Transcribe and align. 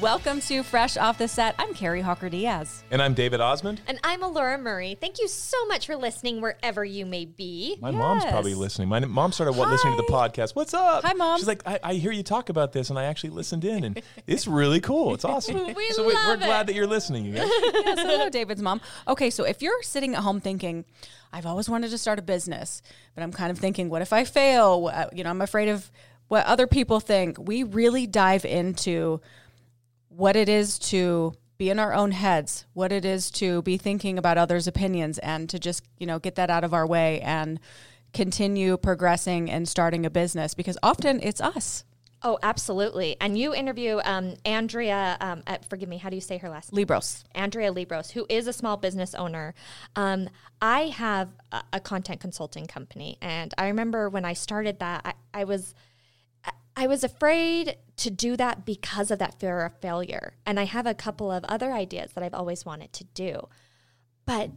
Welcome 0.00 0.40
to 0.42 0.62
Fresh 0.62 0.96
Off 0.96 1.18
the 1.18 1.26
Set. 1.26 1.56
I'm 1.58 1.74
Kari 1.74 2.02
Hawker 2.02 2.28
Diaz. 2.28 2.84
And 2.92 3.02
I'm 3.02 3.14
David 3.14 3.40
Osmond. 3.40 3.80
And 3.88 3.98
I'm 4.04 4.20
Elora 4.20 4.60
Murray. 4.60 4.96
Thank 5.00 5.18
you 5.18 5.26
so 5.26 5.56
much 5.66 5.86
for 5.86 5.96
listening 5.96 6.40
wherever 6.40 6.84
you 6.84 7.04
may 7.04 7.24
be. 7.24 7.78
My 7.80 7.90
mom's 7.90 8.24
probably 8.24 8.54
listening. 8.54 8.88
My 8.88 9.00
mom 9.00 9.32
started 9.32 9.56
wa- 9.58 9.68
listening 9.68 9.96
to 9.96 10.02
the 10.02 10.08
podcast. 10.12 10.54
What's 10.54 10.72
up? 10.72 11.02
Hi, 11.02 11.14
Mom. 11.14 11.36
She's 11.36 11.48
like, 11.48 11.66
I, 11.66 11.80
I 11.82 11.94
hear 11.94 12.12
you 12.12 12.22
talk 12.22 12.48
about 12.48 12.72
this, 12.72 12.90
and 12.90 12.98
I 12.98 13.04
actually 13.06 13.30
listened 13.30 13.64
in, 13.64 13.82
and 13.82 14.02
it's 14.28 14.46
really 14.46 14.80
cool. 14.80 15.14
It's 15.14 15.24
awesome. 15.24 15.56
We 15.74 15.90
so 15.90 16.02
we- 16.06 16.14
we're 16.14 16.28
love 16.28 16.38
glad 16.38 16.68
that 16.68 16.74
you're 16.76 16.86
listening, 16.86 17.24
you 17.24 17.34
guys. 17.34 17.48
yes, 17.50 17.98
hello, 17.98 18.28
David's 18.30 18.62
mom. 18.62 18.80
Okay, 19.08 19.30
so 19.30 19.42
if 19.42 19.62
you're 19.62 19.82
sitting 19.82 20.14
at 20.14 20.20
home 20.22 20.40
thinking, 20.40 20.84
I've 21.32 21.46
always 21.46 21.68
wanted 21.68 21.90
to 21.90 21.98
start 21.98 22.20
a 22.20 22.22
business, 22.22 22.82
but 23.16 23.22
I'm 23.24 23.32
kind 23.32 23.50
of 23.50 23.58
thinking, 23.58 23.88
what 23.88 24.00
if 24.00 24.12
I 24.12 24.22
fail? 24.26 24.92
You 25.12 25.24
know, 25.24 25.30
I'm 25.30 25.40
afraid 25.42 25.68
of 25.70 25.90
what 26.28 26.46
other 26.46 26.68
people 26.68 27.00
think. 27.00 27.36
We 27.40 27.64
really 27.64 28.06
dive 28.06 28.44
into 28.44 29.20
what 30.16 30.36
it 30.36 30.48
is 30.48 30.78
to 30.78 31.34
be 31.58 31.70
in 31.70 31.78
our 31.78 31.92
own 31.94 32.10
heads, 32.10 32.66
what 32.72 32.92
it 32.92 33.04
is 33.04 33.30
to 33.30 33.62
be 33.62 33.76
thinking 33.76 34.18
about 34.18 34.38
others' 34.38 34.66
opinions, 34.66 35.18
and 35.18 35.48
to 35.48 35.58
just, 35.58 35.84
you 35.98 36.06
know, 36.06 36.18
get 36.18 36.34
that 36.34 36.50
out 36.50 36.64
of 36.64 36.74
our 36.74 36.86
way 36.86 37.20
and 37.20 37.60
continue 38.12 38.76
progressing 38.76 39.50
and 39.50 39.68
starting 39.68 40.04
a 40.04 40.10
business 40.10 40.54
because 40.54 40.76
often 40.82 41.20
it's 41.22 41.40
us. 41.40 41.84
Oh, 42.24 42.38
absolutely. 42.42 43.16
And 43.20 43.36
you 43.36 43.52
interview 43.52 44.00
um, 44.04 44.36
Andrea, 44.44 45.16
um, 45.20 45.42
uh, 45.46 45.58
forgive 45.68 45.88
me, 45.88 45.98
how 45.98 46.08
do 46.08 46.14
you 46.14 46.20
say 46.20 46.38
her 46.38 46.48
last 46.48 46.72
name? 46.72 46.86
Liebross. 46.86 47.24
Andrea 47.34 47.72
Liebross, 47.72 48.12
who 48.12 48.26
is 48.28 48.46
a 48.46 48.52
small 48.52 48.76
business 48.76 49.14
owner. 49.14 49.54
Um, 49.96 50.28
I 50.60 50.82
have 50.88 51.30
a, 51.50 51.62
a 51.72 51.80
content 51.80 52.20
consulting 52.20 52.66
company, 52.66 53.18
and 53.20 53.52
I 53.58 53.66
remember 53.66 54.08
when 54.08 54.24
I 54.24 54.34
started 54.34 54.78
that, 54.78 55.02
I, 55.04 55.14
I 55.40 55.44
was 55.44 55.74
I- 56.76 56.86
was 56.86 57.04
afraid 57.04 57.76
to 57.98 58.10
do 58.10 58.36
that 58.36 58.64
because 58.64 59.10
of 59.10 59.18
that 59.18 59.38
fear 59.38 59.64
of 59.64 59.78
failure. 59.80 60.36
And 60.46 60.58
I 60.58 60.64
have 60.64 60.86
a 60.86 60.94
couple 60.94 61.30
of 61.30 61.44
other 61.44 61.72
ideas 61.72 62.12
that 62.12 62.24
I've 62.24 62.34
always 62.34 62.64
wanted 62.64 62.92
to 62.94 63.04
do, 63.04 63.48
but 64.24 64.50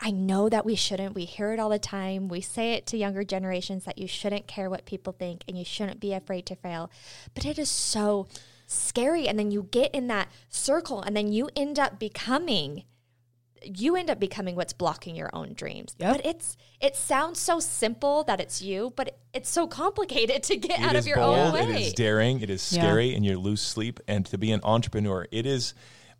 I 0.00 0.10
know 0.10 0.48
that 0.48 0.66
we 0.66 0.74
shouldn't. 0.74 1.14
We 1.14 1.24
hear 1.24 1.52
it 1.52 1.58
all 1.58 1.70
the 1.70 1.78
time. 1.78 2.28
We 2.28 2.40
say 2.40 2.74
it 2.74 2.86
to 2.88 2.98
younger 2.98 3.24
generations 3.24 3.84
that 3.84 3.98
you 3.98 4.06
shouldn't 4.06 4.46
care 4.46 4.68
what 4.68 4.84
people 4.84 5.14
think 5.14 5.42
and 5.48 5.56
you 5.56 5.64
shouldn't 5.64 6.00
be 6.00 6.12
afraid 6.12 6.44
to 6.46 6.54
fail. 6.54 6.90
But 7.34 7.46
it 7.46 7.58
is 7.58 7.70
so 7.70 8.28
scary. 8.66 9.26
And 9.26 9.38
then 9.38 9.50
you 9.50 9.68
get 9.70 9.94
in 9.94 10.06
that 10.08 10.28
circle 10.50 11.00
and 11.00 11.16
then 11.16 11.32
you 11.32 11.48
end 11.56 11.78
up 11.78 11.98
becoming 11.98 12.84
you 13.74 13.96
end 13.96 14.10
up 14.10 14.18
becoming 14.20 14.54
what's 14.56 14.72
blocking 14.72 15.16
your 15.16 15.30
own 15.32 15.52
dreams. 15.54 15.94
Yep. 15.98 16.16
But 16.16 16.26
it's 16.26 16.56
it 16.80 16.96
sounds 16.96 17.38
so 17.40 17.58
simple 17.60 18.24
that 18.24 18.40
it's 18.40 18.60
you, 18.62 18.92
but 18.96 19.18
it's 19.32 19.48
so 19.50 19.66
complicated 19.66 20.42
to 20.44 20.56
get 20.56 20.78
It 20.80 20.84
out 20.84 20.96
of 20.96 21.06
your 21.06 21.16
bold, 21.16 21.36
own 21.38 21.52
way. 21.54 21.60
it 21.62 21.80
is 21.88 21.92
daring, 21.94 22.40
it 22.40 22.50
is 22.50 22.72
Yeah. 22.72 22.82
scary, 22.82 23.14
and 23.14 23.24
you 23.24 23.38
lose 23.38 23.60
sleep. 23.60 24.00
And 24.06 24.24
to 24.26 24.38
be 24.38 24.52
an 24.52 24.60
entrepreneur, 24.62 25.26
it 25.30 25.46
is 25.46 25.74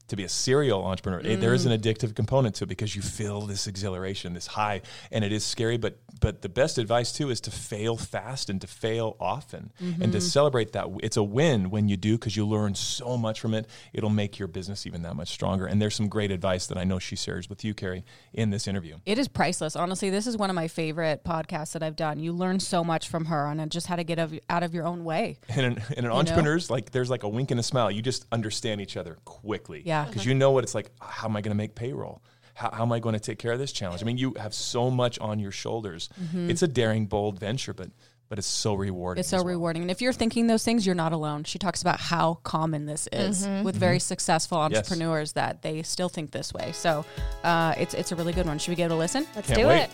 to 0.08 0.16
be 0.16 0.24
a 0.24 0.28
serial 0.28 0.84
entrepreneur. 0.84 1.20
it- 1.20 1.40
there 1.40 1.54
is 1.54 1.66
an 1.66 1.72
mm. 1.72 1.80
addictive 1.80 2.14
component 2.14 2.54
to 2.56 2.64
it 2.64 2.68
because 2.68 2.94
you 2.96 3.02
feel 3.02 3.42
this 3.42 3.66
exhilaration, 3.66 4.34
this 4.34 4.46
high, 4.46 4.82
and 5.10 5.24
it 5.24 5.32
is 5.32 5.44
scary. 5.44 5.76
But 5.76 5.98
but 6.20 6.42
the 6.42 6.48
best 6.48 6.78
advice 6.78 7.12
too 7.12 7.30
is 7.30 7.40
to 7.42 7.50
fail 7.50 7.96
fast 7.96 8.48
and 8.48 8.60
to 8.60 8.66
fail 8.66 9.16
often, 9.20 9.72
and 9.78 9.98
to 9.98 10.06
mm-hmm. 10.06 10.18
celebrate 10.20 10.72
that. 10.72 10.88
It's 11.02 11.16
a 11.16 11.22
win 11.22 11.70
when 11.70 11.88
you 11.88 11.96
do 11.96 12.16
because 12.16 12.36
you 12.36 12.46
learn 12.46 12.74
so 12.74 13.16
much 13.16 13.40
from 13.40 13.54
it. 13.54 13.66
It'll 13.92 14.10
make 14.10 14.38
your 14.38 14.48
business 14.48 14.86
even 14.86 15.02
that 15.02 15.14
much 15.14 15.28
stronger. 15.28 15.66
And 15.66 15.80
there's 15.80 15.94
some 15.94 16.08
great 16.08 16.30
advice 16.30 16.66
that 16.68 16.78
I 16.78 16.84
know 16.84 16.98
she 16.98 17.16
shares 17.16 17.48
with 17.48 17.64
you, 17.64 17.74
Kari, 17.74 18.04
in 18.32 18.50
this 18.50 18.66
interview. 18.66 18.96
It 19.04 19.18
is 19.18 19.28
priceless. 19.28 19.76
Honestly, 19.76 20.10
this 20.10 20.26
is 20.26 20.36
one 20.36 20.50
of 20.50 20.56
my 20.56 20.68
favorite 20.68 21.24
podcasts 21.24 21.72
that 21.72 21.82
I've 21.82 21.96
done. 21.96 22.18
You 22.18 22.32
learn 22.32 22.60
so 22.60 22.82
much 22.82 23.08
from 23.08 23.26
her 23.26 23.46
on 23.46 23.68
just 23.68 23.86
how 23.86 23.96
to 23.96 24.04
get 24.04 24.18
out 24.18 24.62
of 24.62 24.74
your 24.74 24.86
own 24.86 25.04
way. 25.04 25.38
And 25.48 25.66
an, 25.66 25.82
and 25.96 26.06
an 26.06 26.12
entrepreneur's 26.12 26.70
like 26.70 26.90
there's 26.92 27.10
like 27.10 27.22
a 27.22 27.28
wink 27.28 27.50
and 27.50 27.60
a 27.60 27.62
smile. 27.62 27.90
You 27.90 28.02
just 28.02 28.26
understand 28.32 28.80
each 28.80 28.96
other 28.96 29.18
quickly. 29.24 29.82
Yeah. 29.84 29.95
Because 30.04 30.26
you 30.26 30.34
know 30.34 30.50
what 30.50 30.64
it's 30.64 30.74
like. 30.74 30.90
How 31.00 31.28
am 31.28 31.36
I 31.36 31.40
going 31.40 31.50
to 31.50 31.56
make 31.56 31.74
payroll? 31.74 32.22
How, 32.54 32.70
how 32.70 32.82
am 32.82 32.92
I 32.92 33.00
going 33.00 33.14
to 33.14 33.20
take 33.20 33.38
care 33.38 33.52
of 33.52 33.58
this 33.58 33.72
challenge? 33.72 34.02
I 34.02 34.06
mean, 34.06 34.18
you 34.18 34.34
have 34.38 34.54
so 34.54 34.90
much 34.90 35.18
on 35.18 35.38
your 35.38 35.52
shoulders. 35.52 36.08
Mm-hmm. 36.20 36.50
It's 36.50 36.62
a 36.62 36.68
daring, 36.68 37.06
bold 37.06 37.38
venture, 37.38 37.74
but 37.74 37.90
but 38.28 38.38
it's 38.38 38.46
so 38.46 38.74
rewarding. 38.74 39.20
It's 39.20 39.28
so 39.28 39.36
well. 39.38 39.46
rewarding. 39.46 39.82
And 39.82 39.90
if 39.90 40.02
you're 40.02 40.12
thinking 40.12 40.46
those 40.48 40.64
things, 40.64 40.84
you're 40.84 40.96
not 40.96 41.12
alone. 41.12 41.44
She 41.44 41.58
talks 41.58 41.80
about 41.80 42.00
how 42.00 42.40
common 42.42 42.86
this 42.86 43.08
is 43.12 43.46
mm-hmm. 43.46 43.62
with 43.62 43.76
very 43.76 43.98
mm-hmm. 43.98 44.00
successful 44.00 44.58
Yes. 44.68 44.78
entrepreneurs 44.78 45.32
that 45.34 45.62
they 45.62 45.82
still 45.82 46.08
think 46.08 46.32
this 46.32 46.52
way. 46.52 46.72
So 46.72 47.04
uh, 47.44 47.74
it's, 47.78 47.94
it's 47.94 48.10
a 48.10 48.16
really 48.16 48.32
good 48.32 48.46
one. 48.46 48.58
Should 48.58 48.70
we 48.70 48.74
give 48.74 48.90
it 48.90 48.94
a 48.94 48.98
listen? 48.98 49.26
Let's 49.36 49.46
Can't 49.48 49.60
do 49.60 49.68
wait. 49.68 49.82
it. 49.82 49.90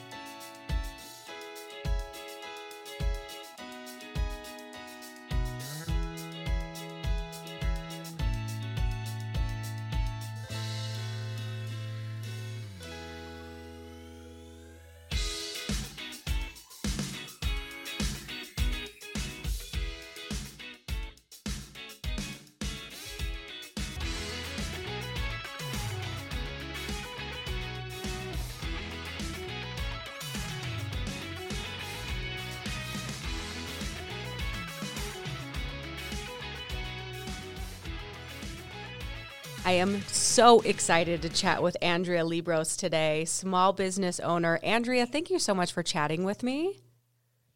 I 39.64 39.72
am 39.72 40.02
so 40.08 40.60
excited 40.62 41.22
to 41.22 41.28
chat 41.28 41.62
with 41.62 41.76
Andrea 41.80 42.24
Liebross 42.24 42.76
today, 42.76 43.24
small 43.24 43.72
business 43.72 44.18
owner. 44.18 44.58
Andrea, 44.60 45.06
thank 45.06 45.30
you 45.30 45.38
so 45.38 45.54
much 45.54 45.72
for 45.72 45.84
chatting 45.84 46.24
with 46.24 46.42
me. 46.42 46.80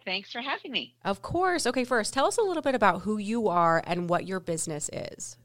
Thanks 0.04 0.30
for 0.30 0.40
having 0.40 0.70
me. 0.70 0.94
Of 1.04 1.20
course. 1.20 1.66
Okay, 1.66 1.82
first, 1.82 2.14
tell 2.14 2.26
us 2.26 2.38
a 2.38 2.42
little 2.42 2.62
bit 2.62 2.76
about 2.76 3.00
who 3.00 3.18
you 3.18 3.48
are 3.48 3.82
and 3.84 4.08
what 4.08 4.24
your 4.24 4.38
business 4.38 4.88
is. 4.92 5.36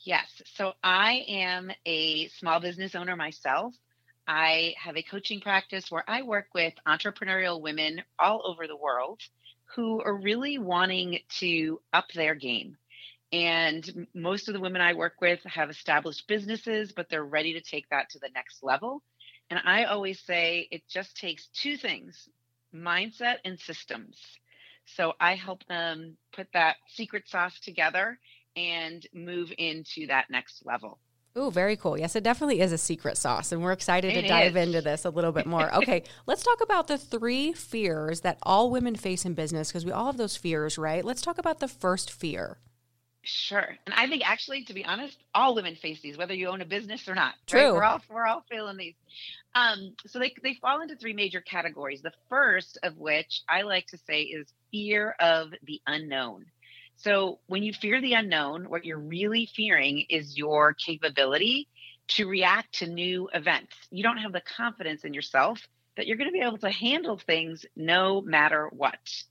Yes, 0.00 0.42
so 0.44 0.74
I 0.84 1.24
am 1.26 1.72
a 1.86 2.28
small 2.28 2.60
business 2.60 2.94
owner 2.94 3.16
myself. 3.16 3.74
I 4.28 4.74
have 4.78 4.98
a 4.98 5.02
coaching 5.02 5.40
practice 5.40 5.90
where 5.90 6.04
I 6.06 6.20
work 6.20 6.48
with 6.54 6.74
entrepreneurial 6.86 7.62
women 7.62 8.02
all 8.18 8.42
over 8.44 8.66
the 8.66 8.76
world 8.76 9.22
who 9.74 10.02
are 10.02 10.14
really 10.14 10.58
wanting 10.58 11.20
to 11.38 11.80
up 11.94 12.12
their 12.14 12.34
game. 12.34 12.76
And 13.32 14.06
most 14.14 14.48
of 14.48 14.54
the 14.54 14.60
women 14.60 14.80
I 14.80 14.94
work 14.94 15.14
with 15.20 15.40
have 15.44 15.68
established 15.68 16.28
businesses, 16.28 16.92
but 16.92 17.08
they're 17.08 17.24
ready 17.24 17.52
to 17.54 17.60
take 17.60 17.88
that 17.90 18.08
to 18.10 18.18
the 18.18 18.30
next 18.34 18.62
level. 18.62 19.02
And 19.50 19.60
I 19.64 19.84
always 19.84 20.20
say 20.20 20.68
it 20.70 20.82
just 20.88 21.16
takes 21.16 21.48
two 21.48 21.76
things 21.76 22.28
mindset 22.74 23.36
and 23.44 23.58
systems. 23.58 24.20
So 24.84 25.14
I 25.20 25.34
help 25.34 25.64
them 25.66 26.16
put 26.32 26.48
that 26.52 26.76
secret 26.88 27.28
sauce 27.28 27.58
together 27.60 28.18
and 28.56 29.04
move 29.12 29.52
into 29.58 30.06
that 30.06 30.26
next 30.30 30.64
level. 30.64 30.98
Oh, 31.34 31.50
very 31.50 31.76
cool. 31.76 31.98
Yes, 31.98 32.16
it 32.16 32.24
definitely 32.24 32.60
is 32.60 32.72
a 32.72 32.78
secret 32.78 33.18
sauce, 33.18 33.52
and 33.52 33.62
we're 33.62 33.72
excited 33.72 34.14
to 34.14 34.26
dive 34.26 34.56
is. 34.56 34.68
into 34.68 34.80
this 34.80 35.04
a 35.04 35.10
little 35.10 35.32
bit 35.32 35.46
more. 35.46 35.70
Okay, 35.76 36.02
let's 36.26 36.42
talk 36.42 36.62
about 36.62 36.86
the 36.86 36.96
three 36.96 37.52
fears 37.52 38.22
that 38.22 38.38
all 38.42 38.70
women 38.70 38.94
face 38.96 39.26
in 39.26 39.34
business 39.34 39.68
because 39.68 39.84
we 39.84 39.92
all 39.92 40.06
have 40.06 40.16
those 40.16 40.36
fears, 40.36 40.78
right? 40.78 41.04
Let's 41.04 41.20
talk 41.20 41.36
about 41.36 41.60
the 41.60 41.68
first 41.68 42.10
fear. 42.10 42.58
Sure. 43.28 43.76
And 43.84 43.94
I 43.94 44.06
think 44.08 44.28
actually, 44.28 44.62
to 44.64 44.74
be 44.74 44.84
honest, 44.84 45.18
all 45.34 45.56
women 45.56 45.74
face 45.74 46.00
these, 46.00 46.16
whether 46.16 46.32
you 46.32 46.46
own 46.46 46.60
a 46.60 46.64
business 46.64 47.08
or 47.08 47.14
not. 47.16 47.34
right? 47.52 47.60
True. 47.60 47.74
We're 47.74 47.82
all 47.82 48.00
we're 48.08 48.26
all 48.26 48.44
feeling 48.48 48.76
these. 48.76 48.94
Um, 49.54 49.94
so 50.06 50.20
they 50.20 50.32
they 50.44 50.54
fall 50.54 50.80
into 50.80 50.94
three 50.94 51.12
major 51.12 51.40
categories. 51.40 52.02
The 52.02 52.12
first 52.28 52.78
of 52.84 52.96
which 52.98 53.42
I 53.48 53.62
like 53.62 53.88
to 53.88 53.98
say 53.98 54.22
is 54.22 54.46
fear 54.70 55.16
of 55.18 55.50
the 55.64 55.80
unknown. 55.88 56.46
So 56.98 57.40
when 57.48 57.64
you 57.64 57.72
fear 57.72 58.00
the 58.00 58.14
unknown, 58.14 58.70
what 58.70 58.84
you're 58.84 58.98
really 58.98 59.46
fearing 59.54 60.06
is 60.08 60.38
your 60.38 60.72
capability 60.72 61.68
to 62.08 62.28
react 62.28 62.78
to 62.78 62.86
new 62.86 63.28
events. 63.34 63.74
You 63.90 64.04
don't 64.04 64.18
have 64.18 64.32
the 64.32 64.40
confidence 64.40 65.04
in 65.04 65.12
yourself 65.14 65.66
that 65.96 66.06
you're 66.06 66.16
going 66.16 66.30
to 66.30 66.32
be 66.32 66.44
able 66.44 66.58
to 66.58 66.70
handle 66.70 67.18
things 67.18 67.66
no 67.74 68.20
matter 68.20 68.68
what. 68.70 69.24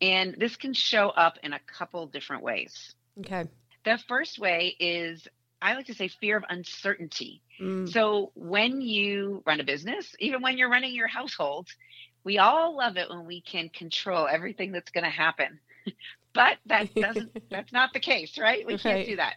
And 0.00 0.36
this 0.38 0.56
can 0.56 0.72
show 0.72 1.08
up 1.08 1.36
in 1.42 1.52
a 1.52 1.58
couple 1.58 2.06
different 2.06 2.42
ways. 2.42 2.94
Okay. 3.18 3.48
The 3.84 3.98
first 4.08 4.38
way 4.38 4.76
is 4.78 5.26
I 5.60 5.74
like 5.74 5.86
to 5.86 5.94
say 5.94 6.08
fear 6.08 6.36
of 6.36 6.44
uncertainty. 6.48 7.42
Mm, 7.60 7.92
So 7.92 8.32
when 8.34 8.80
you 8.80 9.42
run 9.46 9.60
a 9.60 9.64
business, 9.64 10.14
even 10.18 10.42
when 10.42 10.58
you're 10.58 10.70
running 10.70 10.94
your 10.94 11.08
household, 11.08 11.68
we 12.24 12.38
all 12.38 12.76
love 12.76 12.96
it 12.96 13.08
when 13.08 13.26
we 13.26 13.40
can 13.42 13.68
control 13.70 14.26
everything 14.28 14.72
that's 14.72 14.90
going 14.90 15.04
to 15.04 15.10
happen. 15.10 15.60
but 16.34 16.58
that 16.66 16.86
doesn't 17.00 17.32
that's 17.50 17.72
not 17.72 17.92
the 17.92 18.00
case, 18.00 18.38
right? 18.38 18.66
We 18.66 18.76
Right. 18.76 18.76
can't 18.76 19.04
do 19.04 19.16
that. 19.16 19.34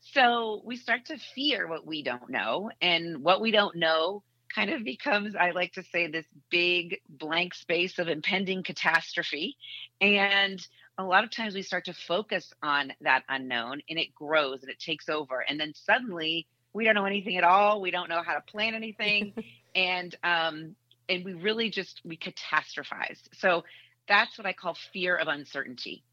So 0.00 0.62
we 0.64 0.76
start 0.76 1.06
to 1.06 1.18
fear 1.18 1.66
what 1.68 1.86
we 1.86 2.02
don't 2.02 2.30
know 2.30 2.70
and 2.80 3.22
what 3.22 3.40
we 3.40 3.50
don't 3.50 3.76
know 3.76 4.22
kind 4.54 4.70
of 4.70 4.84
becomes 4.84 5.34
I 5.34 5.50
like 5.50 5.72
to 5.72 5.82
say 5.82 6.06
this 6.08 6.26
big 6.50 7.00
blank 7.08 7.54
space 7.54 7.98
of 7.98 8.08
impending 8.08 8.62
catastrophe 8.62 9.56
and 10.00 10.66
a 10.98 11.04
lot 11.04 11.24
of 11.24 11.30
times 11.30 11.54
we 11.54 11.62
start 11.62 11.86
to 11.86 11.94
focus 11.94 12.52
on 12.62 12.92
that 13.00 13.24
unknown 13.28 13.82
and 13.88 13.98
it 13.98 14.14
grows 14.14 14.62
and 14.62 14.70
it 14.70 14.78
takes 14.78 15.08
over. 15.08 15.44
And 15.46 15.58
then 15.58 15.72
suddenly 15.74 16.46
we 16.72 16.84
don't 16.84 16.94
know 16.94 17.04
anything 17.04 17.36
at 17.36 17.44
all. 17.44 17.80
We 17.80 17.90
don't 17.90 18.08
know 18.08 18.22
how 18.22 18.34
to 18.34 18.40
plan 18.40 18.74
anything. 18.74 19.34
and, 19.74 20.14
um, 20.22 20.76
and 21.08 21.24
we 21.24 21.34
really 21.34 21.70
just, 21.70 22.00
we 22.04 22.16
catastrophize. 22.16 23.18
So 23.34 23.64
that's 24.08 24.38
what 24.38 24.46
I 24.46 24.52
call 24.52 24.76
fear 24.92 25.16
of 25.16 25.28
uncertainty. 25.28 26.04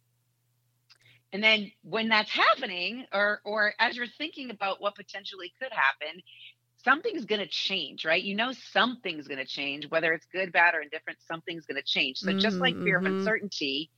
And 1.33 1.43
then 1.43 1.71
when 1.83 2.09
that's 2.09 2.29
happening, 2.29 3.05
or 3.13 3.39
or 3.45 3.73
as 3.79 3.95
you're 3.95 4.07
thinking 4.17 4.51
about 4.51 4.81
what 4.81 4.95
potentially 4.95 5.53
could 5.61 5.71
happen, 5.71 6.21
something's 6.83 7.25
going 7.25 7.39
to 7.39 7.47
change, 7.47 8.05
right? 8.05 8.21
You 8.21 8.35
know, 8.35 8.51
something's 8.73 9.27
going 9.27 9.39
to 9.39 9.45
change, 9.45 9.89
whether 9.89 10.13
it's 10.13 10.25
good, 10.31 10.51
bad, 10.51 10.75
or 10.75 10.81
indifferent, 10.81 11.19
something's 11.27 11.65
going 11.65 11.77
to 11.77 11.87
change. 11.87 12.17
So, 12.17 12.33
just 12.37 12.57
like 12.57 12.75
fear 12.75 12.97
mm-hmm. 12.97 13.07
of 13.07 13.13
uncertainty, 13.13 13.89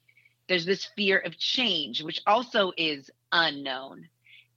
there's 0.53 0.65
this 0.65 0.85
fear 0.95 1.17
of 1.17 1.35
change, 1.39 2.03
which 2.03 2.21
also 2.27 2.73
is 2.77 3.09
unknown. 3.31 4.07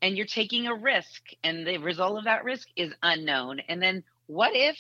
And 0.03 0.15
you're 0.15 0.27
taking 0.27 0.67
a 0.67 0.75
risk, 0.75 1.23
and 1.43 1.67
the 1.67 1.79
result 1.79 2.19
of 2.19 2.25
that 2.25 2.45
risk 2.45 2.69
is 2.77 2.93
unknown. 3.03 3.61
And 3.61 3.81
then, 3.81 4.05
what 4.27 4.51
if 4.55 4.77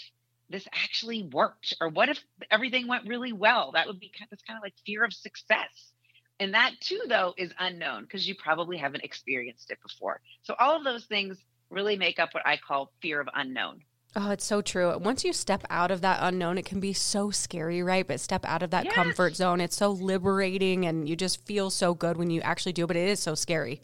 this 0.50 0.68
actually 0.74 1.22
worked? 1.22 1.72
Or 1.80 1.88
what 1.88 2.10
if 2.10 2.22
everything 2.50 2.86
went 2.86 3.08
really 3.08 3.32
well? 3.32 3.70
That 3.72 3.86
would 3.86 3.98
be 3.98 4.10
kind 4.10 4.26
of, 4.26 4.30
that's 4.32 4.42
kind 4.42 4.58
of 4.58 4.62
like 4.62 4.74
fear 4.84 5.04
of 5.04 5.14
success. 5.14 5.90
And 6.38 6.52
that 6.52 6.72
too, 6.80 7.00
though, 7.08 7.32
is 7.38 7.50
unknown 7.58 8.02
because 8.02 8.28
you 8.28 8.34
probably 8.34 8.76
haven't 8.76 9.02
experienced 9.02 9.70
it 9.70 9.78
before. 9.82 10.20
So, 10.42 10.54
all 10.58 10.76
of 10.76 10.84
those 10.84 11.06
things 11.06 11.38
really 11.70 11.96
make 11.96 12.18
up 12.18 12.34
what 12.34 12.46
I 12.46 12.58
call 12.58 12.92
fear 13.00 13.22
of 13.22 13.28
unknown. 13.34 13.80
Oh, 14.18 14.30
it's 14.30 14.46
so 14.46 14.62
true. 14.62 14.96
Once 14.96 15.24
you 15.24 15.34
step 15.34 15.62
out 15.68 15.90
of 15.90 16.00
that 16.00 16.20
unknown, 16.22 16.56
it 16.56 16.64
can 16.64 16.80
be 16.80 16.94
so 16.94 17.30
scary, 17.30 17.82
right? 17.82 18.06
But 18.06 18.18
step 18.18 18.46
out 18.46 18.62
of 18.62 18.70
that 18.70 18.86
yes. 18.86 18.94
comfort 18.94 19.36
zone. 19.36 19.60
It's 19.60 19.76
so 19.76 19.90
liberating 19.90 20.86
and 20.86 21.06
you 21.06 21.16
just 21.16 21.44
feel 21.44 21.68
so 21.68 21.92
good 21.92 22.16
when 22.16 22.30
you 22.30 22.40
actually 22.40 22.72
do, 22.72 22.86
but 22.86 22.96
it 22.96 23.10
is 23.10 23.20
so 23.20 23.34
scary. 23.34 23.82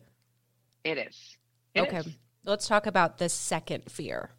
It 0.85 0.97
is. 0.97 1.37
It 1.75 1.83
okay. 1.83 1.99
Is. 1.99 2.09
Let's 2.45 2.67
talk 2.67 2.87
about 2.87 3.19
the 3.19 3.29
second 3.29 3.93
fear. 3.93 4.31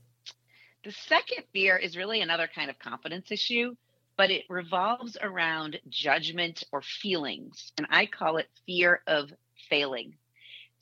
The 0.84 0.92
second 0.92 1.44
fear 1.54 1.78
is 1.78 1.96
really 1.96 2.22
another 2.22 2.50
kind 2.54 2.72
of 2.72 2.80
confidence 2.80 3.32
issue, 3.32 3.76
but 4.18 4.32
it 4.32 4.46
revolves 4.50 5.16
around 5.22 5.80
judgment 5.90 6.64
or 6.72 6.82
feelings. 6.82 7.72
And 7.78 7.86
I 7.92 8.08
call 8.08 8.38
it 8.38 8.48
fear 8.66 9.02
of 9.06 9.30
failing. 9.70 10.16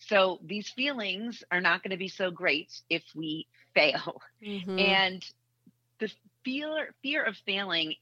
So 0.07 0.39
these 0.43 0.69
feelings 0.69 1.43
are 1.51 1.61
not 1.61 1.83
going 1.83 1.91
to 1.91 1.97
be 1.97 2.07
so 2.07 2.31
great 2.31 2.71
if 2.89 3.03
we 3.15 3.47
fail. 3.73 4.21
Mm-hmm. 4.45 4.79
And 4.79 5.25
the 5.99 6.09
fear 6.43 6.93
fear 7.03 7.23
of 7.23 7.35
failing 7.45 7.93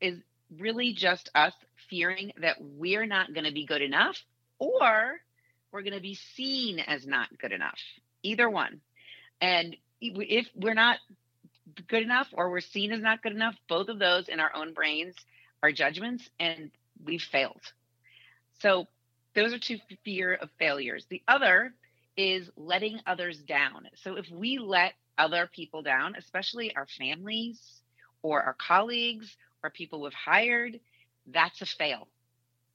is 0.00 0.18
really 0.58 0.92
just 0.94 1.30
us 1.34 1.52
fearing 1.90 2.32
that 2.40 2.56
we're 2.60 3.06
not 3.06 3.34
going 3.34 3.44
to 3.44 3.52
be 3.52 3.66
good 3.66 3.82
enough 3.82 4.16
or 4.58 5.20
we're 5.70 5.82
going 5.82 5.94
to 5.94 6.00
be 6.00 6.18
seen 6.34 6.78
as 6.78 7.06
not 7.06 7.28
good 7.38 7.52
enough. 7.52 7.78
Either 8.22 8.48
one. 8.48 8.80
And 9.40 9.76
if 10.00 10.46
we're 10.54 10.74
not 10.74 10.98
good 11.88 12.02
enough 12.02 12.28
or 12.32 12.50
we're 12.50 12.60
seen 12.60 12.92
as 12.92 13.00
not 13.00 13.22
good 13.22 13.32
enough, 13.32 13.54
both 13.68 13.88
of 13.88 13.98
those 13.98 14.28
in 14.28 14.40
our 14.40 14.54
own 14.54 14.72
brains 14.72 15.14
are 15.62 15.72
judgments 15.72 16.28
and 16.40 16.70
we've 17.04 17.22
failed. 17.22 17.60
So 18.60 18.86
those 19.34 19.52
are 19.52 19.58
two 19.58 19.78
fear 20.04 20.34
of 20.34 20.50
failures. 20.58 21.06
The 21.08 21.22
other 21.28 21.72
is 22.16 22.50
letting 22.56 23.00
others 23.06 23.38
down. 23.38 23.88
So 24.02 24.16
if 24.16 24.26
we 24.30 24.58
let 24.58 24.92
other 25.18 25.48
people 25.52 25.82
down, 25.82 26.14
especially 26.16 26.74
our 26.76 26.86
families 26.98 27.60
or 28.22 28.42
our 28.42 28.54
colleagues 28.54 29.36
or 29.62 29.70
people 29.70 30.00
we've 30.00 30.12
hired, 30.12 30.80
that's 31.26 31.60
a 31.62 31.66
fail. 31.66 32.08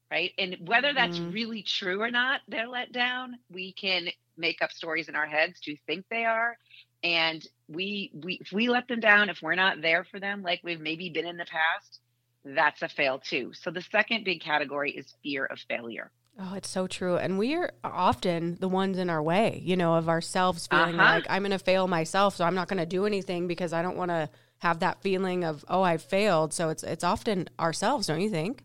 Right. 0.10 0.32
And 0.38 0.56
whether 0.66 0.94
that's 0.94 1.18
mm-hmm. 1.18 1.32
really 1.32 1.64
true 1.64 2.02
or 2.02 2.10
not, 2.10 2.40
they're 2.48 2.68
let 2.70 2.94
down, 2.94 3.38
we 3.52 3.74
can 3.74 4.08
make 4.38 4.62
up 4.62 4.72
stories 4.72 5.10
in 5.10 5.16
our 5.16 5.26
heads 5.26 5.60
to 5.62 5.76
think 5.86 6.06
they 6.10 6.24
are. 6.24 6.58
And 7.04 7.46
we 7.68 8.12
we 8.24 8.40
if 8.42 8.54
we 8.54 8.70
let 8.70 8.88
them 8.88 9.02
down, 9.02 9.30
if 9.30 9.42
we're 9.42 9.56
not 9.56 9.82
there 9.82 10.06
for 10.06 10.20
them 10.20 10.44
like 10.44 10.62
we've 10.64 10.80
maybe 10.80 11.10
been 11.10 11.28
in 11.28 11.36
the 11.36 11.46
past, 11.46 12.00
that's 12.46 12.82
a 12.82 12.88
fail 12.88 13.20
too. 13.20 13.52
So 13.54 13.70
the 13.70 13.82
second 13.82 14.24
big 14.24 14.42
category 14.42 14.92
is 14.92 15.14
fear 15.22 15.46
of 15.46 15.60
failure. 15.68 16.10
Oh, 16.40 16.54
it's 16.56 16.70
so 16.70 16.86
true. 16.86 17.18
And 17.18 17.40
we 17.40 17.56
are 17.56 17.72
often 17.84 18.58
the 18.60 18.68
ones 18.68 19.00
in 19.00 19.10
our 19.10 19.24
way, 19.24 19.60
you 19.64 19.76
know, 19.76 19.96
of 19.96 20.08
ourselves 20.08 20.68
feeling 20.68 21.00
uh-huh. 21.00 21.16
like 21.16 21.26
I'm 21.30 21.42
going 21.42 21.52
to 21.52 21.60
fail 21.60 21.88
myself, 21.88 22.36
so 22.36 22.46
I'm 22.46 22.54
not 22.54 22.68
going 22.68 22.80
to 22.80 22.86
do 22.86 23.06
anything 23.06 23.48
because 23.48 23.74
I 23.74 23.82
don't 23.82 23.98
want 23.98 24.12
to 24.12 24.30
have 24.60 24.80
that 24.80 25.02
feeling 25.02 25.44
of 25.44 25.66
oh, 25.68 25.82
I 25.82 25.98
failed. 25.98 26.54
So 26.54 26.70
it's 26.70 26.84
it's 26.84 27.04
often 27.04 27.50
ourselves, 27.60 28.08
don't 28.08 28.22
you 28.22 28.30
think? 28.30 28.64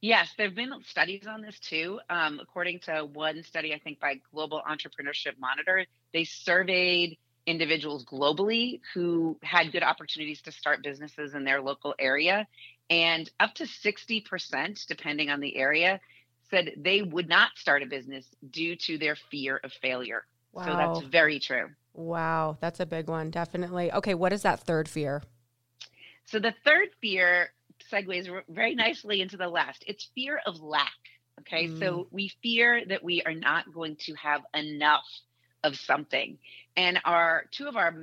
Yes, 0.00 0.28
there 0.36 0.48
have 0.48 0.56
been 0.56 0.72
studies 0.86 1.26
on 1.26 1.40
this 1.40 1.58
too. 1.60 2.00
Um, 2.10 2.40
according 2.42 2.80
to 2.80 3.06
one 3.12 3.42
study, 3.44 3.72
I 3.72 3.78
think 3.78 4.00
by 4.00 4.20
Global 4.32 4.60
Entrepreneurship 4.68 5.38
Monitor, 5.38 5.86
they 6.12 6.24
surveyed 6.24 7.16
individuals 7.46 8.04
globally 8.04 8.80
who 8.92 9.38
had 9.42 9.72
good 9.72 9.82
opportunities 9.82 10.42
to 10.42 10.52
start 10.52 10.82
businesses 10.82 11.34
in 11.34 11.44
their 11.44 11.62
local 11.62 11.94
area. 11.98 12.46
And 12.90 13.30
up 13.40 13.54
to 13.54 13.64
60%, 13.64 14.86
depending 14.86 15.30
on 15.30 15.40
the 15.40 15.56
area, 15.56 16.00
said 16.54 16.72
they 16.76 17.02
would 17.02 17.28
not 17.28 17.50
start 17.56 17.82
a 17.82 17.86
business 17.86 18.26
due 18.50 18.76
to 18.76 18.98
their 18.98 19.16
fear 19.30 19.60
of 19.64 19.72
failure. 19.82 20.24
Wow. 20.52 20.64
So 20.64 20.76
that's 20.76 21.10
very 21.10 21.38
true. 21.38 21.68
Wow, 21.94 22.56
that's 22.60 22.80
a 22.80 22.86
big 22.86 23.08
one, 23.08 23.30
definitely. 23.30 23.92
Okay, 23.92 24.14
what 24.14 24.32
is 24.32 24.42
that 24.42 24.60
third 24.60 24.88
fear? 24.88 25.22
So 26.26 26.38
the 26.38 26.54
third 26.64 26.88
fear 27.00 27.50
segues 27.92 28.28
very 28.48 28.74
nicely 28.74 29.20
into 29.20 29.36
the 29.36 29.48
last. 29.48 29.84
It's 29.86 30.08
fear 30.14 30.40
of 30.46 30.60
lack. 30.60 30.92
Okay, 31.40 31.66
mm. 31.66 31.78
so 31.78 32.06
we 32.10 32.32
fear 32.42 32.84
that 32.86 33.02
we 33.02 33.22
are 33.22 33.34
not 33.34 33.72
going 33.72 33.96
to 34.06 34.14
have 34.14 34.42
enough 34.54 35.04
of 35.64 35.76
something. 35.76 36.38
And 36.76 37.00
our 37.04 37.46
two 37.50 37.66
of 37.66 37.76
our 37.76 37.94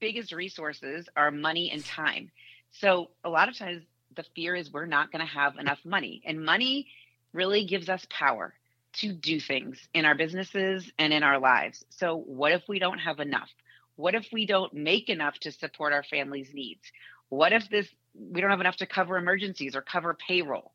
biggest 0.00 0.32
resources 0.32 1.08
are 1.16 1.30
money 1.30 1.70
and 1.72 1.84
time. 1.84 2.30
So 2.70 3.10
a 3.24 3.28
lot 3.28 3.48
of 3.48 3.56
times 3.56 3.82
the 4.14 4.24
fear 4.34 4.54
is 4.54 4.72
we're 4.72 4.86
not 4.86 5.10
going 5.10 5.24
to 5.24 5.32
have 5.32 5.56
enough 5.56 5.78
money. 5.84 6.22
And 6.24 6.44
money 6.44 6.88
really 7.36 7.66
gives 7.66 7.88
us 7.88 8.04
power 8.10 8.54
to 8.94 9.12
do 9.12 9.38
things 9.38 9.78
in 9.92 10.04
our 10.04 10.14
businesses 10.14 10.90
and 10.98 11.12
in 11.12 11.22
our 11.22 11.38
lives. 11.38 11.84
So, 11.90 12.16
what 12.16 12.52
if 12.52 12.62
we 12.66 12.78
don't 12.78 12.98
have 12.98 13.20
enough? 13.20 13.50
What 13.96 14.14
if 14.14 14.26
we 14.32 14.46
don't 14.46 14.72
make 14.74 15.08
enough 15.08 15.38
to 15.40 15.52
support 15.52 15.92
our 15.92 16.02
family's 16.02 16.52
needs? 16.52 16.80
What 17.28 17.52
if 17.52 17.68
this 17.68 17.86
we 18.18 18.40
don't 18.40 18.50
have 18.50 18.60
enough 18.60 18.76
to 18.76 18.86
cover 18.86 19.18
emergencies 19.18 19.76
or 19.76 19.82
cover 19.82 20.16
payroll? 20.26 20.72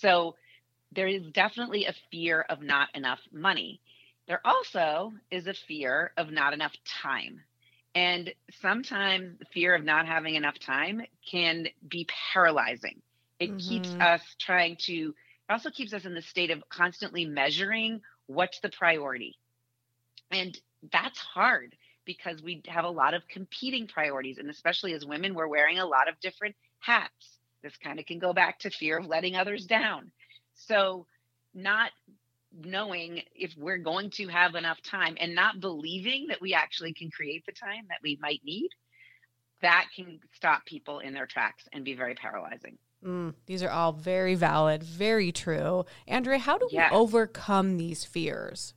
So, 0.00 0.36
there 0.92 1.08
is 1.08 1.22
definitely 1.32 1.86
a 1.86 1.94
fear 2.10 2.42
of 2.48 2.62
not 2.62 2.88
enough 2.94 3.20
money. 3.32 3.80
There 4.28 4.40
also 4.44 5.12
is 5.30 5.46
a 5.46 5.54
fear 5.66 6.12
of 6.16 6.30
not 6.30 6.52
enough 6.52 6.72
time. 7.02 7.40
And 7.94 8.32
sometimes 8.60 9.38
the 9.38 9.44
fear 9.52 9.74
of 9.74 9.84
not 9.84 10.06
having 10.06 10.34
enough 10.34 10.58
time 10.58 11.02
can 11.30 11.68
be 11.88 12.06
paralyzing. 12.32 13.00
It 13.38 13.50
mm-hmm. 13.50 13.58
keeps 13.58 13.88
us 13.94 14.20
trying 14.38 14.76
to 14.86 15.14
it 15.48 15.52
also 15.52 15.70
keeps 15.70 15.92
us 15.92 16.04
in 16.04 16.14
the 16.14 16.22
state 16.22 16.50
of 16.50 16.68
constantly 16.68 17.24
measuring 17.24 18.00
what's 18.26 18.60
the 18.60 18.70
priority. 18.70 19.36
And 20.30 20.58
that's 20.92 21.18
hard 21.18 21.76
because 22.04 22.42
we 22.42 22.62
have 22.66 22.84
a 22.84 22.90
lot 22.90 23.14
of 23.14 23.26
competing 23.28 23.86
priorities. 23.86 24.38
And 24.38 24.50
especially 24.50 24.94
as 24.94 25.04
women, 25.04 25.34
we're 25.34 25.46
wearing 25.46 25.78
a 25.78 25.86
lot 25.86 26.08
of 26.08 26.18
different 26.20 26.56
hats. 26.80 27.38
This 27.62 27.76
kind 27.76 27.98
of 27.98 28.06
can 28.06 28.18
go 28.18 28.32
back 28.32 28.58
to 28.60 28.70
fear 28.70 28.98
of 28.98 29.06
letting 29.06 29.36
others 29.36 29.66
down. 29.66 30.10
So, 30.54 31.06
not 31.54 31.90
knowing 32.56 33.22
if 33.34 33.52
we're 33.56 33.78
going 33.78 34.10
to 34.10 34.28
have 34.28 34.54
enough 34.54 34.80
time 34.82 35.16
and 35.18 35.34
not 35.34 35.60
believing 35.60 36.26
that 36.28 36.40
we 36.40 36.54
actually 36.54 36.92
can 36.92 37.10
create 37.10 37.44
the 37.46 37.52
time 37.52 37.86
that 37.88 37.98
we 38.02 38.18
might 38.20 38.40
need, 38.44 38.68
that 39.62 39.86
can 39.96 40.20
stop 40.34 40.64
people 40.66 40.98
in 41.00 41.14
their 41.14 41.26
tracks 41.26 41.64
and 41.72 41.84
be 41.84 41.94
very 41.94 42.14
paralyzing. 42.14 42.78
Mm, 43.04 43.34
these 43.46 43.62
are 43.62 43.70
all 43.70 43.92
very 43.92 44.34
valid, 44.34 44.82
very 44.82 45.30
true. 45.30 45.84
Andrea, 46.08 46.38
how 46.38 46.58
do 46.58 46.68
yes. 46.70 46.90
we 46.90 46.96
overcome 46.96 47.76
these 47.76 48.04
fears? 48.04 48.74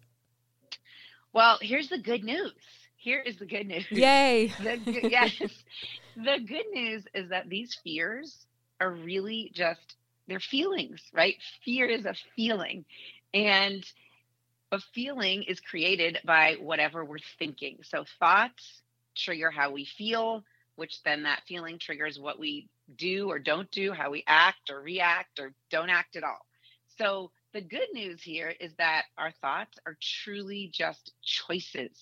Well, 1.33 1.57
here's 1.61 1.89
the 1.89 1.97
good 1.97 2.23
news. 2.23 2.53
Here 2.97 3.21
is 3.21 3.37
the 3.37 3.45
good 3.45 3.67
news. 3.67 3.85
Yay. 3.89 4.47
the, 4.59 5.09
yes. 5.09 5.39
the 6.15 6.39
good 6.45 6.65
news 6.73 7.05
is 7.13 7.29
that 7.29 7.47
these 7.47 7.77
fears 7.83 8.45
are 8.81 8.91
really 8.91 9.51
just 9.53 9.95
they're 10.27 10.39
feelings, 10.39 11.01
right? 11.13 11.35
Fear 11.63 11.85
is 11.87 12.05
a 12.05 12.15
feeling. 12.35 12.85
And 13.33 13.85
a 14.71 14.79
feeling 14.93 15.43
is 15.43 15.59
created 15.59 16.19
by 16.25 16.57
whatever 16.59 17.05
we're 17.05 17.19
thinking. 17.39 17.77
So 17.83 18.03
thoughts 18.19 18.81
trigger 19.15 19.49
how 19.49 19.71
we 19.71 19.85
feel, 19.85 20.43
which 20.75 21.01
then 21.03 21.23
that 21.23 21.43
feeling 21.47 21.79
triggers 21.79 22.19
what 22.19 22.39
we 22.39 22.67
do 22.95 23.29
or 23.29 23.39
don't 23.39 23.69
do, 23.71 23.91
how 23.91 24.11
we 24.11 24.23
act 24.27 24.69
or 24.69 24.81
react 24.81 25.39
or 25.39 25.53
don't 25.69 25.89
act 25.89 26.15
at 26.15 26.23
all. 26.23 26.45
So 26.97 27.31
the 27.53 27.61
good 27.61 27.87
news 27.93 28.21
here 28.21 28.53
is 28.59 28.73
that 28.77 29.03
our 29.17 29.31
thoughts 29.41 29.77
are 29.85 29.97
truly 30.01 30.69
just 30.73 31.13
choices. 31.23 31.97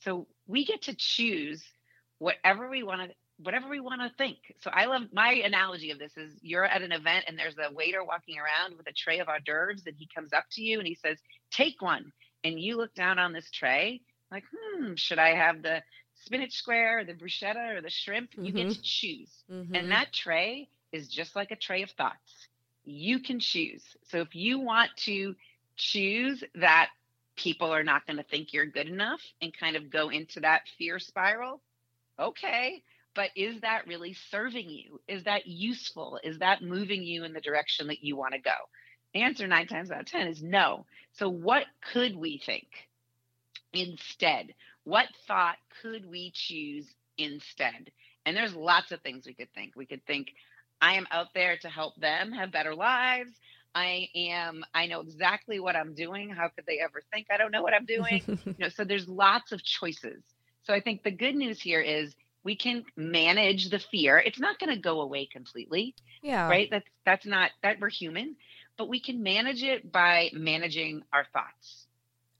So 0.00 0.26
we 0.46 0.64
get 0.64 0.82
to 0.82 0.94
choose 0.94 1.62
whatever 2.18 2.68
we 2.68 2.82
want 2.82 3.10
to 3.10 3.16
whatever 3.42 3.68
we 3.68 3.80
want 3.80 4.00
to 4.00 4.12
think. 4.16 4.38
So 4.60 4.70
I 4.72 4.84
love 4.84 5.02
my 5.12 5.32
analogy 5.32 5.90
of 5.90 5.98
this 5.98 6.16
is 6.16 6.38
you're 6.40 6.64
at 6.64 6.82
an 6.82 6.92
event 6.92 7.24
and 7.26 7.36
there's 7.36 7.56
a 7.58 7.72
waiter 7.72 8.04
walking 8.04 8.36
around 8.38 8.76
with 8.76 8.86
a 8.86 8.92
tray 8.92 9.18
of 9.18 9.28
hors 9.28 9.40
d'oeuvres 9.44 9.82
and 9.86 9.96
he 9.98 10.08
comes 10.14 10.32
up 10.32 10.44
to 10.52 10.62
you 10.62 10.78
and 10.78 10.86
he 10.86 10.94
says, 10.94 11.18
"Take 11.50 11.82
one." 11.82 12.12
And 12.44 12.60
you 12.60 12.76
look 12.76 12.94
down 12.94 13.18
on 13.18 13.32
this 13.32 13.50
tray 13.50 14.02
like, 14.30 14.44
"Hmm, 14.52 14.94
should 14.94 15.18
I 15.18 15.30
have 15.30 15.62
the 15.62 15.82
spinach 16.24 16.52
square, 16.52 17.00
or 17.00 17.04
the 17.04 17.14
bruschetta 17.14 17.76
or 17.76 17.80
the 17.80 17.90
shrimp?" 17.90 18.30
You 18.36 18.52
get 18.52 18.70
to 18.70 18.82
choose. 18.82 19.44
Mhm. 19.50 19.76
And 19.76 19.90
that 19.90 20.12
tray 20.12 20.68
is 20.92 21.08
just 21.08 21.36
like 21.36 21.50
a 21.50 21.56
tray 21.56 21.82
of 21.82 21.90
thoughts. 21.90 22.48
You 22.84 23.18
can 23.20 23.40
choose. 23.40 23.82
So 24.04 24.20
if 24.20 24.34
you 24.34 24.58
want 24.58 24.96
to 25.04 25.36
choose 25.76 26.44
that 26.54 26.90
people 27.36 27.72
are 27.72 27.82
not 27.82 28.06
going 28.06 28.16
to 28.18 28.22
think 28.22 28.52
you're 28.52 28.66
good 28.66 28.88
enough 28.88 29.20
and 29.40 29.52
kind 29.52 29.76
of 29.76 29.90
go 29.90 30.08
into 30.10 30.40
that 30.40 30.68
fear 30.78 30.98
spiral, 30.98 31.60
okay. 32.18 32.82
But 33.14 33.30
is 33.36 33.60
that 33.60 33.86
really 33.86 34.14
serving 34.14 34.68
you? 34.68 35.00
Is 35.06 35.24
that 35.24 35.46
useful? 35.46 36.18
Is 36.22 36.38
that 36.38 36.62
moving 36.62 37.02
you 37.02 37.24
in 37.24 37.32
the 37.32 37.40
direction 37.40 37.86
that 37.88 38.02
you 38.02 38.16
want 38.16 38.34
to 38.34 38.40
go? 38.40 38.68
The 39.12 39.22
answer 39.22 39.46
nine 39.46 39.68
times 39.68 39.90
out 39.90 40.00
of 40.00 40.06
10 40.06 40.26
is 40.26 40.42
no. 40.42 40.86
So, 41.12 41.28
what 41.28 41.66
could 41.92 42.16
we 42.16 42.38
think 42.38 42.66
instead? 43.72 44.54
What 44.84 45.06
thought 45.26 45.56
could 45.82 46.06
we 46.06 46.30
choose 46.34 46.86
instead? 47.18 47.90
And 48.26 48.36
there's 48.36 48.54
lots 48.54 48.92
of 48.92 49.00
things 49.00 49.26
we 49.26 49.34
could 49.34 49.52
think. 49.54 49.72
We 49.76 49.86
could 49.86 50.04
think, 50.06 50.28
I 50.80 50.94
am 50.94 51.06
out 51.10 51.28
there 51.34 51.56
to 51.58 51.68
help 51.68 51.96
them 51.96 52.32
have 52.32 52.52
better 52.52 52.74
lives. 52.74 53.30
I 53.74 54.08
am, 54.14 54.64
I 54.74 54.86
know 54.86 55.00
exactly 55.00 55.58
what 55.58 55.76
I'm 55.76 55.94
doing. 55.94 56.30
How 56.30 56.48
could 56.48 56.64
they 56.66 56.78
ever 56.78 57.02
think 57.12 57.26
I 57.32 57.36
don't 57.36 57.50
know 57.50 57.62
what 57.62 57.74
I'm 57.74 57.86
doing? 57.86 58.22
you 58.44 58.54
know, 58.58 58.68
so 58.68 58.84
there's 58.84 59.08
lots 59.08 59.52
of 59.52 59.62
choices. 59.62 60.22
So 60.64 60.72
I 60.72 60.80
think 60.80 61.02
the 61.02 61.10
good 61.10 61.34
news 61.34 61.60
here 61.60 61.80
is 61.80 62.14
we 62.44 62.56
can 62.56 62.84
manage 62.96 63.70
the 63.70 63.78
fear. 63.78 64.18
It's 64.18 64.38
not 64.38 64.58
going 64.58 64.74
to 64.74 64.80
go 64.80 65.00
away 65.00 65.26
completely, 65.26 65.94
yeah. 66.22 66.48
right? 66.48 66.68
That's 66.70 66.88
that's 67.04 67.26
not 67.26 67.50
that 67.62 67.80
we're 67.80 67.88
human, 67.90 68.36
but 68.76 68.88
we 68.88 69.00
can 69.00 69.22
manage 69.22 69.62
it 69.62 69.90
by 69.90 70.30
managing 70.32 71.02
our 71.12 71.24
thoughts. 71.32 71.83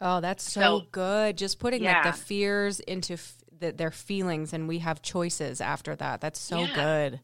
Oh, 0.01 0.21
that's 0.21 0.45
so, 0.45 0.61
So- 0.61 0.87
good. 0.93 1.37
Just 1.39 1.59
putting 1.59 1.85
like 1.85 2.03
the 2.05 2.13
fears 2.13 2.81
into 2.81 3.15
f- 3.15 3.37
the, 3.59 3.73
their 3.73 3.91
feelings, 3.91 4.53
and 4.53 4.67
we 4.69 4.79
have 4.81 5.01
choices 5.03 5.61
after 5.61 5.95
that. 5.97 6.21
That's 6.21 6.39
so 6.41 6.61
Yeah. 6.65 6.75
good. 6.75 7.21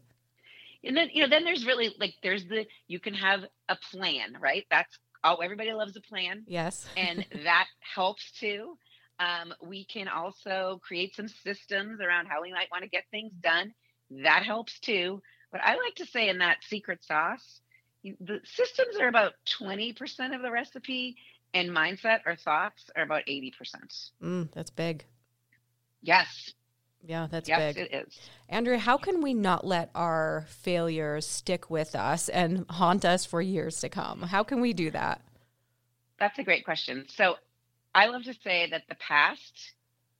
And 0.83 0.97
then 0.97 1.11
you 1.13 1.23
know, 1.23 1.29
then 1.29 1.45
there's 1.45 1.67
really 1.67 1.95
like 1.99 2.15
there's 2.23 2.47
the 2.47 2.67
you 2.87 2.99
can 3.01 3.13
have 3.15 3.45
a 3.69 3.77
plan, 3.91 4.37
right? 4.41 4.65
That's 4.71 4.99
oh 5.25 5.37
everybody 5.37 5.73
loves 5.75 5.95
a 5.97 6.01
plan. 6.01 6.45
Yes. 6.47 6.87
and 6.97 7.27
that 7.45 7.67
helps 7.81 8.31
too. 8.33 8.79
Um, 9.19 9.53
we 9.61 9.85
can 9.85 10.09
also 10.09 10.81
create 10.83 11.15
some 11.15 11.29
systems 11.29 12.01
around 12.01 12.27
how 12.27 12.41
we 12.41 12.53
might 12.53 12.71
want 12.71 12.85
to 12.85 12.89
get 12.89 13.05
things 13.11 13.33
done. 13.43 13.75
That 14.11 14.45
helps 14.45 14.81
too. 14.81 15.21
But 15.53 15.61
I 15.63 15.75
like 15.77 15.97
to 15.97 16.07
say 16.07 16.31
in 16.31 16.39
that 16.39 16.59
secret 16.67 17.05
sauce, 17.05 17.61
the 18.03 18.41
systems 18.45 18.97
are 18.99 19.09
about 19.09 19.35
20% 19.61 20.35
of 20.35 20.41
the 20.41 20.51
recipe, 20.51 21.17
and 21.55 21.71
mindset 21.71 22.21
or 22.27 22.37
thoughts 22.37 22.91
are 22.97 23.03
about 23.03 23.23
80%. 23.27 24.11
Mm, 24.23 24.51
that's 24.53 24.71
big. 24.71 25.05
Yes, 26.03 26.53
Yeah, 27.03 27.27
that's 27.31 27.49
yes, 27.49 27.75
big. 27.75 27.87
it 27.91 27.95
is. 27.95 28.19
Andrea, 28.49 28.79
how 28.79 28.97
can 28.97 29.21
we 29.23 29.35
not 29.35 29.67
let 29.67 29.91
our 29.95 30.45
failures 30.49 31.27
stick 31.27 31.71
with 31.71 31.95
us 31.95 32.29
and 32.29 32.65
haunt 32.71 33.05
us 33.05 33.25
for 33.25 33.41
years 33.43 33.81
to 33.81 33.89
come? 33.89 34.23
How 34.23 34.43
can 34.43 34.61
we 34.61 34.73
do 34.73 34.91
that? 34.91 35.21
That's 36.19 36.39
a 36.39 36.43
great 36.43 36.65
question. 36.65 37.07
So 37.09 37.37
I 37.95 38.07
love 38.07 38.25
to 38.25 38.35
say 38.45 38.69
that 38.71 38.85
the 38.89 38.95
past 38.97 39.73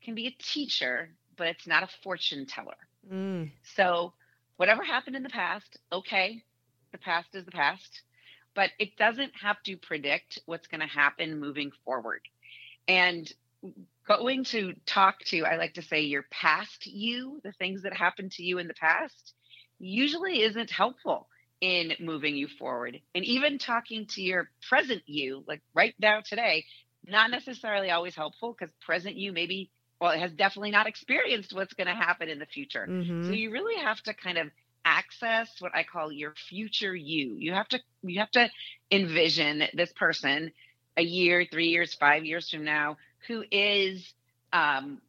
can 0.03 0.15
be 0.15 0.27
a 0.27 0.35
teacher, 0.43 1.11
but 1.37 1.47
it's 1.49 1.67
not 1.67 1.83
a 1.83 1.89
fortune 2.03 2.47
teller. 2.47 2.77
Mm, 3.11 3.51
So, 3.63 4.13
whatever 4.57 4.83
happened 4.83 5.17
in 5.17 5.23
the 5.23 5.29
past, 5.31 5.79
okay, 5.93 6.43
the 6.93 6.99
past 6.99 7.29
is 7.35 7.45
the 7.45 7.51
past, 7.51 8.03
but 8.55 8.71
it 8.79 8.97
doesn't 8.97 9.33
have 9.41 9.63
to 9.65 9.77
predict 9.77 10.41
what's 10.47 10.67
going 10.67 10.81
to 10.81 10.87
happen 10.87 11.41
moving 11.41 11.71
forward. 11.85 12.23
And 12.89 13.31
going 14.07 14.45
to 14.45 14.75
talk 14.87 15.21
to, 15.27 15.45
I 15.45 15.57
like 15.57 15.75
to 15.75 15.83
say, 15.83 16.03
your 16.03 16.25
past 16.31 16.87
you, 16.87 17.41
the 17.45 17.53
things 17.53 17.83
that 17.83 17.93
happened 17.93 18.33
to 18.33 18.43
you 18.43 18.59
in 18.59 18.69
the 18.69 18.75
past, 18.75 19.35
usually 19.79 20.43
isn't 20.43 20.71
helpful 20.71 21.29
in 21.61 21.93
moving 22.01 22.37
you 22.37 22.49
forward. 22.59 23.01
And 23.15 23.25
even 23.25 23.59
talking 23.59 24.07
to 24.11 24.23
your 24.23 24.51
present 24.69 25.03
you, 25.07 25.45
like 25.47 25.61
right 25.75 25.95
now 25.99 26.21
today, 26.25 26.65
not 27.07 27.31
necessarily 27.31 27.91
always 27.91 28.15
helpful 28.15 28.57
because 28.59 28.73
present 28.85 29.17
you 29.17 29.33
maybe, 29.33 29.71
well, 30.01 30.11
it 30.11 30.21
has 30.21 30.33
definitely 30.33 30.71
not 30.71 30.87
experienced 30.87 31.53
what's 31.53 31.75
going 31.75 31.87
to 31.87 31.95
happen 31.95 32.29
in 32.29 32.39
the 32.39 32.47
future. 32.47 32.87
mhm. 32.89 33.27
So 33.27 33.33
you 33.33 33.51
really 33.51 33.81
have 33.83 34.01
to 34.03 34.15
kind 34.15 34.39
of 34.39 34.49
access 34.91 35.61
what 35.61 35.77
I 35.77 35.85
call 35.85 36.13
your 36.13 36.35
future 36.49 36.95
you. 36.97 37.37
You 37.39 37.53
have 37.55 37.69
to 37.71 37.81
you 38.03 38.21
have 38.21 38.33
to 38.33 38.51
envision 38.91 39.65
this 39.75 39.93
person 39.93 40.53
a 40.97 41.03
year, 41.03 41.47
three 41.51 41.69
years, 41.69 41.95
five 41.95 42.25
years 42.25 42.51
from 42.51 42.65
now 42.65 42.97
who 43.29 43.45
is 43.51 44.15
um, 44.53 45.01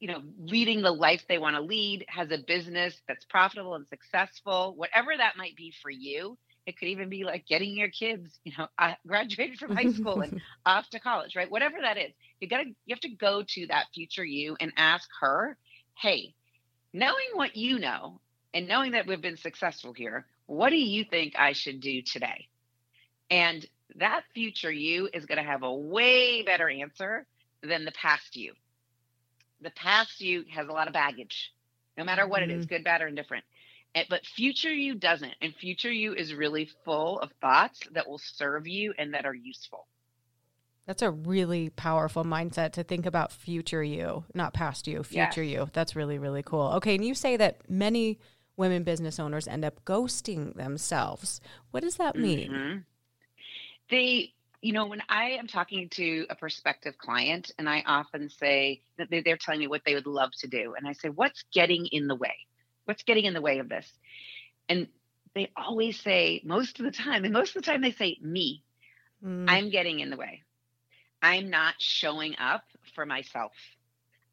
you 0.00 0.08
know 0.08 0.20
leading 0.40 0.82
the 0.82 0.92
life 0.92 1.24
they 1.28 1.38
want 1.38 1.56
to 1.56 1.62
lead, 1.62 2.04
has 2.08 2.30
a 2.32 2.38
business 2.46 3.00
that's 3.08 3.24
profitable 3.26 3.74
and 3.74 3.86
successful, 3.88 4.74
whatever 4.76 5.10
that 5.16 5.36
might 5.36 5.56
be 5.56 5.72
for 5.82 5.90
you. 5.90 6.38
It 6.66 6.78
could 6.78 6.88
even 6.88 7.08
be 7.10 7.24
like 7.24 7.46
getting 7.46 7.76
your 7.76 7.88
kids, 7.90 8.38
you 8.44 8.52
know, 8.58 8.68
uh, 8.78 8.94
graduated 9.06 9.58
from 9.58 9.72
high 9.72 9.88
school 9.88 10.20
and 10.20 10.32
off 10.66 10.88
to 10.90 11.00
college, 11.00 11.36
right? 11.36 11.50
Whatever 11.50 11.76
that 11.82 11.98
is, 11.98 12.12
you 12.40 12.48
got 12.48 12.58
to 12.58 12.66
you 12.86 12.94
have 12.94 13.00
to 13.00 13.08
go 13.16 13.42
to 13.54 13.66
that 13.68 13.86
future 13.94 14.24
you 14.24 14.56
and 14.60 14.72
ask 14.76 15.08
her, 15.20 15.56
"Hey, 16.00 16.34
knowing 16.92 17.30
what 17.34 17.56
you 17.56 17.78
know 17.78 18.20
and 18.54 18.68
knowing 18.68 18.92
that 18.92 19.06
we've 19.06 19.20
been 19.20 19.36
successful 19.36 19.92
here, 19.92 20.26
what 20.46 20.70
do 20.70 20.76
you 20.76 21.04
think 21.04 21.34
I 21.38 21.52
should 21.52 21.80
do 21.80 22.02
today?" 22.02 22.48
And 23.30 23.66
that 23.96 24.22
future 24.34 24.72
you 24.72 25.08
is 25.12 25.26
going 25.26 25.38
to 25.38 25.50
have 25.50 25.62
a 25.62 25.72
way 25.72 26.42
better 26.42 26.68
answer 26.68 27.26
than 27.62 27.84
the 27.84 27.92
past 27.92 28.36
you. 28.36 28.54
The 29.60 29.70
past 29.70 30.20
you 30.20 30.44
has 30.54 30.68
a 30.68 30.72
lot 30.72 30.86
of 30.86 30.92
baggage, 30.92 31.52
no 31.96 32.04
matter 32.04 32.26
what 32.26 32.42
it 32.42 32.50
is, 32.50 32.64
mm-hmm. 32.64 32.74
good, 32.74 32.84
bad, 32.84 33.02
or 33.02 33.08
indifferent. 33.08 33.44
But 34.08 34.24
future 34.24 34.72
you 34.72 34.94
doesn't. 34.94 35.34
And 35.42 35.52
future 35.56 35.90
you 35.90 36.14
is 36.14 36.32
really 36.32 36.70
full 36.84 37.18
of 37.18 37.32
thoughts 37.40 37.80
that 37.92 38.08
will 38.08 38.18
serve 38.18 38.68
you 38.68 38.94
and 38.96 39.14
that 39.14 39.26
are 39.26 39.34
useful. 39.34 39.88
That's 40.86 41.02
a 41.02 41.10
really 41.10 41.70
powerful 41.70 42.24
mindset 42.24 42.72
to 42.74 42.84
think 42.84 43.06
about 43.06 43.32
future 43.32 43.82
you, 43.82 44.24
not 44.34 44.54
past 44.54 44.86
you, 44.86 45.02
future 45.02 45.42
you. 45.42 45.68
That's 45.72 45.96
really, 45.96 46.18
really 46.18 46.44
cool. 46.44 46.74
Okay. 46.76 46.94
And 46.94 47.04
you 47.04 47.14
say 47.14 47.36
that 47.36 47.68
many 47.68 48.20
women 48.58 48.82
business 48.82 49.18
owners 49.18 49.48
end 49.48 49.64
up 49.64 49.82
ghosting 49.84 50.54
themselves. 50.54 51.40
What 51.70 51.82
does 51.82 51.96
that 51.96 52.16
mean? 52.16 52.50
Mhm. 52.50 52.84
They, 53.88 54.34
you 54.60 54.72
know, 54.72 54.86
when 54.86 55.02
I 55.08 55.30
am 55.30 55.46
talking 55.46 55.88
to 55.90 56.26
a 56.28 56.34
prospective 56.34 56.98
client 56.98 57.52
and 57.58 57.68
I 57.68 57.82
often 57.86 58.28
say 58.28 58.82
that 58.96 59.08
they- 59.08 59.22
they're 59.22 59.36
telling 59.38 59.60
me 59.60 59.68
what 59.68 59.84
they 59.84 59.94
would 59.94 60.06
love 60.06 60.32
to 60.40 60.48
do, 60.48 60.74
and 60.74 60.86
I 60.86 60.92
say, 60.92 61.08
What's 61.08 61.44
getting 61.52 61.86
in 61.86 62.08
the 62.08 62.16
way? 62.16 62.46
What's 62.84 63.04
getting 63.04 63.24
in 63.24 63.34
the 63.34 63.40
way 63.40 63.60
of 63.60 63.68
this? 63.68 63.90
And 64.68 64.88
they 65.34 65.50
always 65.56 66.00
say, 66.00 66.40
most 66.44 66.80
of 66.80 66.84
the 66.84 66.90
time, 66.90 67.24
and 67.24 67.32
most 67.32 67.54
of 67.54 67.62
the 67.62 67.70
time 67.70 67.80
they 67.80 67.92
say, 67.92 68.18
Me, 68.20 68.62
Mm, 69.22 69.46
I'm 69.48 69.70
getting 69.70 69.98
in 69.98 70.10
the 70.10 70.16
way. 70.16 70.44
I'm 71.22 71.50
not 71.50 71.74
showing 71.80 72.36
up 72.38 72.64
for 72.94 73.04
myself. 73.04 73.52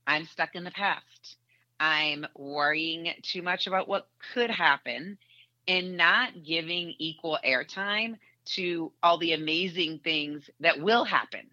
I'm 0.05 0.25
stuck 0.25 0.53
in 0.53 0.63
the 0.63 0.70
past. 0.72 1.38
I'm 1.79 2.25
worrying 2.36 3.13
too 3.24 3.41
much 3.41 3.67
about 3.67 3.88
what 3.88 4.08
could 4.34 4.50
happen 4.50 5.17
and 5.67 5.98
not 5.98 6.44
giving 6.44 6.94
equal 7.00 7.39
airtime 7.46 8.17
to 8.46 8.91
all 9.01 9.17
the 9.17 9.34
amazing 9.34 10.00
things 10.03 10.50
that 10.60 10.79
will 10.79 11.03
happen. 11.03 11.50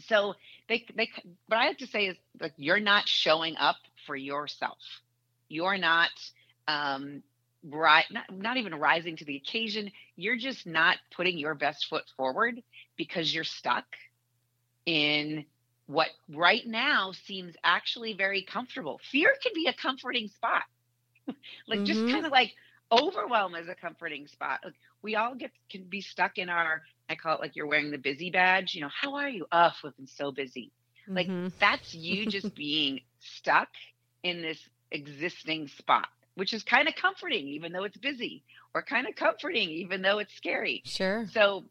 So 0.00 0.34
they 0.68 0.86
they 0.94 1.10
what 1.46 1.58
I 1.58 1.64
have 1.66 1.76
to 1.78 1.86
say 1.86 2.06
is 2.06 2.16
like 2.40 2.54
you're 2.56 2.80
not 2.80 3.08
showing 3.08 3.56
up 3.56 3.76
for 4.06 4.16
yourself. 4.16 4.78
You're 5.48 5.78
not 5.78 6.10
um 6.68 7.22
right 7.64 8.04
not, 8.10 8.24
not 8.32 8.56
even 8.56 8.74
rising 8.74 9.16
to 9.16 9.24
the 9.24 9.36
occasion 9.36 9.90
you're 10.16 10.36
just 10.36 10.66
not 10.66 10.96
putting 11.14 11.38
your 11.38 11.54
best 11.54 11.86
foot 11.86 12.04
forward 12.16 12.62
because 12.96 13.34
you're 13.34 13.44
stuck 13.44 13.84
in 14.86 15.44
what 15.90 16.08
right 16.28 16.64
now 16.66 17.10
seems 17.26 17.56
actually 17.64 18.12
very 18.14 18.44
comfortable. 18.44 19.00
Fear 19.10 19.34
can 19.42 19.52
be 19.54 19.66
a 19.66 19.74
comforting 19.74 20.28
spot. 20.28 20.62
like 21.68 21.84
just 21.84 22.06
Mhm. 22.06 22.06
kind 22.06 22.24
of 22.24 22.30
like 22.32 22.52
overwhelm 22.92 23.56
is 23.56 23.68
a 23.68 23.74
comforting 23.74 24.28
spot. 24.28 24.60
Like 24.64 24.74
we 25.02 25.16
all 25.16 25.34
get 25.34 25.50
can 25.70 25.84
be 25.84 26.00
stuck 26.00 26.38
in 26.38 26.48
our 26.48 26.82
I 27.08 27.16
call 27.16 27.34
it 27.36 27.40
like 27.40 27.56
you're 27.56 27.66
wearing 27.66 27.90
the 27.90 27.98
busy 27.98 28.30
badge. 28.30 28.74
You 28.74 28.82
know, 28.82 28.90
how 29.00 29.16
are 29.16 29.28
you? 29.28 29.46
Oh, 29.50 29.72
we've 29.82 29.96
been 29.96 30.06
so 30.06 30.30
busy. 30.30 30.70
Like 31.16 31.30
mhm. 31.30 31.52
that's 31.58 31.92
you 31.94 32.26
just 32.26 32.54
being 32.54 33.00
stuck 33.18 33.68
in 34.22 34.42
this 34.42 34.60
existing 34.92 35.68
spot, 35.68 36.08
which 36.36 36.52
is 36.52 36.62
kind 36.62 36.88
of 36.88 36.94
comforting, 36.94 37.48
even 37.48 37.72
though 37.72 37.84
it's 37.84 37.96
busy, 37.98 38.44
or 38.74 38.82
kind 38.82 39.08
of 39.08 39.16
comforting, 39.16 39.70
even 39.70 40.02
though 40.02 40.18
it's 40.20 40.34
scary. 40.36 40.84
Sure. 40.84 41.26
So 41.32 41.64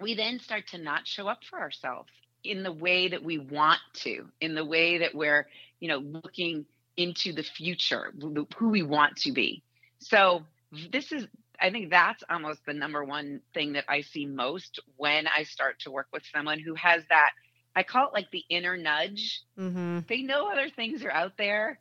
we 0.00 0.14
then 0.14 0.40
start 0.40 0.66
to 0.68 0.78
not 0.78 1.06
show 1.06 1.28
up 1.28 1.40
for 1.48 1.60
ourselves 1.60 2.10
in 2.44 2.62
the 2.62 2.72
way 2.72 3.08
that 3.08 3.22
we 3.22 3.38
want 3.38 3.80
to, 3.94 4.26
in 4.40 4.54
the 4.54 4.64
way 4.64 4.98
that 4.98 5.14
we're, 5.14 5.46
you 5.80 5.88
know, 5.88 5.98
looking 5.98 6.64
into 6.96 7.32
the 7.32 7.42
future, 7.42 8.12
who 8.56 8.68
we 8.68 8.82
want 8.82 9.16
to 9.16 9.32
be. 9.32 9.62
So 9.98 10.44
this 10.90 11.12
is 11.12 11.26
I 11.62 11.70
think 11.70 11.90
that's 11.90 12.22
almost 12.30 12.64
the 12.64 12.72
number 12.72 13.04
one 13.04 13.40
thing 13.52 13.74
that 13.74 13.84
I 13.88 14.00
see 14.00 14.24
most 14.24 14.80
when 14.96 15.26
I 15.26 15.42
start 15.42 15.80
to 15.80 15.90
work 15.90 16.08
with 16.12 16.22
someone 16.32 16.58
who 16.58 16.74
has 16.74 17.02
that 17.10 17.32
I 17.76 17.82
call 17.82 18.08
it 18.08 18.14
like 18.14 18.30
the 18.30 18.44
inner 18.48 18.76
nudge. 18.76 19.42
Mm-hmm. 19.58 20.00
They 20.08 20.22
know 20.22 20.50
other 20.50 20.68
things 20.70 21.04
are 21.04 21.12
out 21.12 21.36
there. 21.38 21.78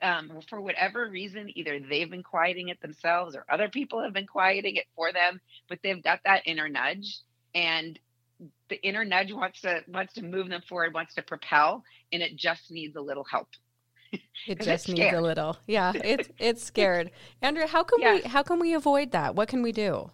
Um, 0.00 0.30
for 0.48 0.60
whatever 0.60 1.08
reason, 1.08 1.50
either 1.58 1.80
they've 1.80 2.08
been 2.08 2.22
quieting 2.22 2.68
it 2.68 2.80
themselves 2.80 3.34
or 3.34 3.44
other 3.50 3.68
people 3.68 4.00
have 4.00 4.12
been 4.12 4.28
quieting 4.28 4.76
it 4.76 4.86
for 4.94 5.12
them, 5.12 5.40
but 5.68 5.80
they've 5.82 6.02
got 6.02 6.20
that 6.24 6.42
inner 6.46 6.68
nudge. 6.68 7.18
And 7.52 7.98
the 8.68 8.80
inner 8.82 9.04
nudge 9.04 9.32
wants 9.32 9.60
to 9.62 9.82
wants 9.88 10.14
to 10.14 10.22
move 10.22 10.48
them 10.48 10.62
forward, 10.68 10.94
wants 10.94 11.14
to 11.14 11.22
propel, 11.22 11.84
and 12.12 12.22
it 12.22 12.36
just 12.36 12.70
needs 12.70 12.96
a 12.96 13.00
little 13.00 13.24
help. 13.24 13.48
it 14.46 14.60
just 14.60 14.88
needs 14.88 15.14
a 15.14 15.20
little. 15.20 15.56
Yeah, 15.66 15.92
it's 16.04 16.28
it's 16.38 16.62
scared. 16.62 17.10
Andrea, 17.42 17.66
how 17.66 17.82
can 17.82 17.98
we 18.00 18.20
how 18.22 18.42
can 18.42 18.58
we 18.58 18.74
avoid 18.74 19.12
that? 19.12 19.34
What 19.34 19.48
can 19.48 19.62
we 19.62 19.72
do? 19.72 20.10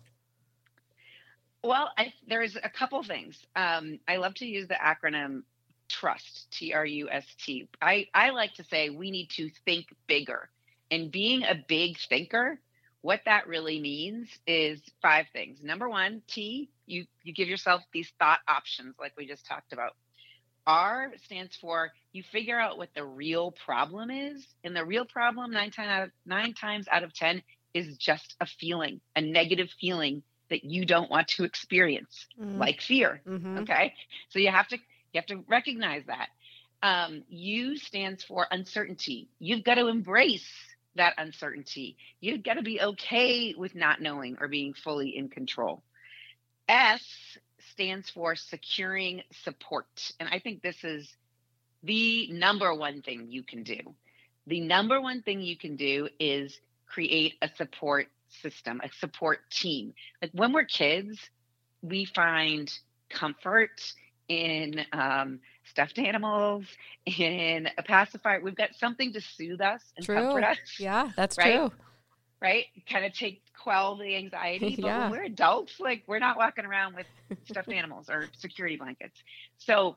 Well, 1.63 1.91
I, 1.97 2.13
there's 2.29 2.57
a 2.57 2.69
couple 2.69 3.03
things. 3.03 3.47
Um, 3.57 3.99
I 4.07 4.17
love 4.17 4.35
to 4.35 4.47
use 4.47 4.69
the 4.69 4.75
acronym 4.75 5.45
TRUST, 5.89 6.51
T 6.51 6.75
R 6.75 6.85
U 6.85 7.09
S 7.11 7.25
T. 7.43 7.69
I, 7.81 8.07
I 8.15 8.31
like 8.31 8.53
to 8.55 8.65
say 8.65 8.91
we 8.91 9.11
need 9.11 9.31
to 9.31 9.49
think 9.65 9.87
bigger. 10.07 10.51
And 10.91 11.11
being 11.11 11.43
a 11.43 11.55
big 11.67 11.97
thinker, 11.99 12.61
what 13.05 13.21
that 13.27 13.47
really 13.47 13.79
means 13.81 14.31
is 14.47 14.81
five 15.03 15.27
things. 15.31 15.59
Number 15.63 15.91
one, 15.91 16.23
T, 16.27 16.71
you, 16.87 17.05
you 17.23 17.35
give 17.35 17.49
yourself 17.49 17.83
these 17.93 18.11
thought 18.19 18.39
options 18.49 18.95
like 18.99 19.13
we 19.19 19.27
just 19.27 19.45
talked 19.45 19.75
about. 19.75 19.93
R 20.67 21.13
stands 21.23 21.55
for 21.55 21.93
you 22.15 22.23
figure 22.33 22.59
out 22.59 22.79
what 22.79 22.89
the 22.95 23.05
real 23.05 23.51
problem 23.51 24.11
is. 24.11 24.47
And 24.65 24.75
the 24.75 24.87
real 24.87 25.05
problem, 25.05 25.51
nine, 25.51 25.71
time 25.71 25.91
out 25.91 26.05
of, 26.05 26.11
nine 26.25 26.55
times 26.55 26.87
out 26.91 27.03
of 27.03 27.13
10, 27.13 27.43
is 27.75 27.99
just 27.99 28.37
a 28.41 28.47
feeling, 28.47 29.03
a 29.15 29.21
negative 29.21 29.69
feeling 29.79 30.23
that 30.49 30.65
you 30.65 30.87
don't 30.87 31.11
want 31.11 31.29
to 31.29 31.45
experience, 31.45 32.27
like 32.39 32.81
fear. 32.81 33.21
Mm-hmm. 33.29 33.59
Okay. 33.59 33.93
So 34.31 34.39
you 34.39 34.51
have 34.51 34.69
to 34.69 34.79
you 35.13 35.21
have 35.21 35.27
to 35.27 35.45
recognize 35.47 36.05
that. 36.07 36.29
Um, 36.83 37.23
U 37.29 37.77
stands 37.77 38.25
for 38.25 38.47
uncertainty. 38.51 39.29
You've 39.41 39.63
got 39.63 39.75
to 39.75 39.89
embrace 39.89 40.49
that 40.97 41.15
uncertainty. 41.19 41.97
You've 42.21 42.43
got 42.43 42.55
to 42.55 42.63
be 42.63 42.81
okay 42.81 43.55
with 43.57 43.75
not 43.75 44.01
knowing 44.01 44.37
or 44.41 44.49
being 44.49 44.75
fully 44.75 45.17
in 45.17 45.29
control. 45.29 45.83
S 46.69 47.03
stands 47.73 48.11
for 48.11 48.37
securing 48.37 49.23
support. 49.43 50.13
And 50.21 50.29
I 50.31 50.39
think 50.39 50.63
this 50.63 50.83
is 50.85 51.09
the 51.83 52.29
number 52.33 52.75
one 52.75 53.03
thing 53.03 53.27
you 53.29 53.43
can 53.43 53.63
do. 53.63 53.79
The 54.47 54.61
number 54.61 55.01
one 55.01 55.23
thing 55.23 55.41
you 55.41 55.57
can 55.57 55.77
do 55.77 56.09
is 56.19 56.59
create 56.87 57.35
a 57.43 57.49
support 57.57 58.07
system, 58.43 58.81
a 58.83 58.91
support 59.01 59.41
team. 59.51 59.95
Like 60.21 60.31
when 60.33 60.53
we're 60.53 60.65
kids, 60.65 61.19
we 61.83 62.05
find 62.05 62.71
comfort 63.11 63.81
in 64.29 64.85
um, 64.93 65.41
stuffed 65.65 65.99
animals, 65.99 66.65
in 67.07 67.69
a 67.79 67.83
pacifier. 67.83 68.41
We've 68.41 68.55
got 68.57 68.75
something 68.75 69.13
to 69.13 69.21
soothe 69.21 69.61
us 69.61 69.83
and 69.97 70.07
True. 70.07 70.17
comfort 70.17 70.45
us, 70.45 70.59
Yeah, 70.79 71.11
that's 71.17 71.37
Right? 71.37 71.55
true. 71.57 71.73
right? 72.41 72.67
Kind 72.89 73.05
of 73.05 73.13
take 73.15 73.43
quell 73.63 73.97
the 73.97 74.17
anxiety. 74.17 74.77
But 74.81 74.87
Yeah. 74.87 75.09
when 75.09 75.11
we're 75.11 75.25
adults, 75.25 75.81
like 75.81 76.05
we're 76.07 76.19
not 76.19 76.37
walking 76.37 76.65
around 76.67 76.95
with 76.95 77.07
stuffed 77.47 77.73
animals 77.73 78.09
or 78.11 78.29
security 78.37 78.77
blankets. 78.77 79.23
So, 79.59 79.97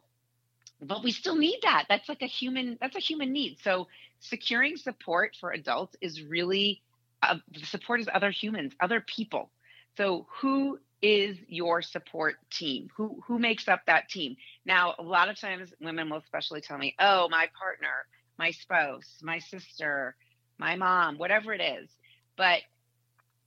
but 0.81 1.03
we 1.03 1.11
still 1.11 1.35
need 1.35 1.59
that. 1.63 1.85
That's 1.89 2.07
like 2.07 2.21
a 2.21 2.27
human. 2.27 2.77
That's 2.79 2.95
a 2.95 2.99
human 2.99 3.31
need. 3.33 3.57
So, 3.63 3.87
securing 4.19 4.77
support 4.77 5.35
for 5.39 5.51
adults 5.51 5.95
is 6.01 6.21
really 6.23 6.81
uh, 7.23 7.35
the 7.51 7.65
support 7.65 7.99
is 7.99 8.07
other 8.13 8.31
humans, 8.31 8.73
other 8.79 9.01
people. 9.01 9.49
So, 9.97 10.27
who 10.39 10.79
is 11.01 11.37
your 11.47 11.81
support 11.81 12.35
team? 12.49 12.89
Who 12.95 13.21
who 13.25 13.39
makes 13.39 13.67
up 13.67 13.81
that 13.85 14.09
team? 14.09 14.35
Now, 14.65 14.95
a 14.97 15.03
lot 15.03 15.29
of 15.29 15.39
times, 15.39 15.73
women 15.79 16.09
will 16.09 16.17
especially 16.17 16.61
tell 16.61 16.77
me, 16.77 16.95
"Oh, 16.99 17.29
my 17.29 17.47
partner, 17.57 18.07
my 18.37 18.51
spouse, 18.51 19.19
my 19.21 19.39
sister, 19.39 20.15
my 20.57 20.75
mom, 20.75 21.17
whatever 21.17 21.53
it 21.53 21.61
is." 21.61 21.89
But 22.35 22.61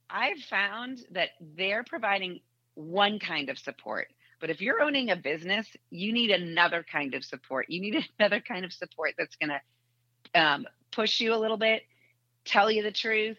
I've 0.09 0.39
found 0.49 1.05
that 1.11 1.29
they're 1.39 1.83
providing 1.83 2.41
one 2.75 3.19
kind 3.19 3.49
of 3.49 3.57
support. 3.57 4.07
But 4.39 4.49
if 4.49 4.59
you're 4.59 4.81
owning 4.81 5.11
a 5.11 5.15
business, 5.15 5.67
you 5.89 6.11
need 6.11 6.31
another 6.31 6.83
kind 6.89 7.13
of 7.13 7.23
support. 7.23 7.69
You 7.69 7.79
need 7.79 8.07
another 8.19 8.41
kind 8.41 8.65
of 8.65 8.73
support 8.73 9.13
that's 9.17 9.35
going 9.35 9.51
to 9.51 10.41
um, 10.41 10.65
push 10.91 11.19
you 11.19 11.33
a 11.33 11.37
little 11.37 11.57
bit, 11.57 11.83
tell 12.45 12.71
you 12.71 12.83
the 12.83 12.91
truth, 12.91 13.37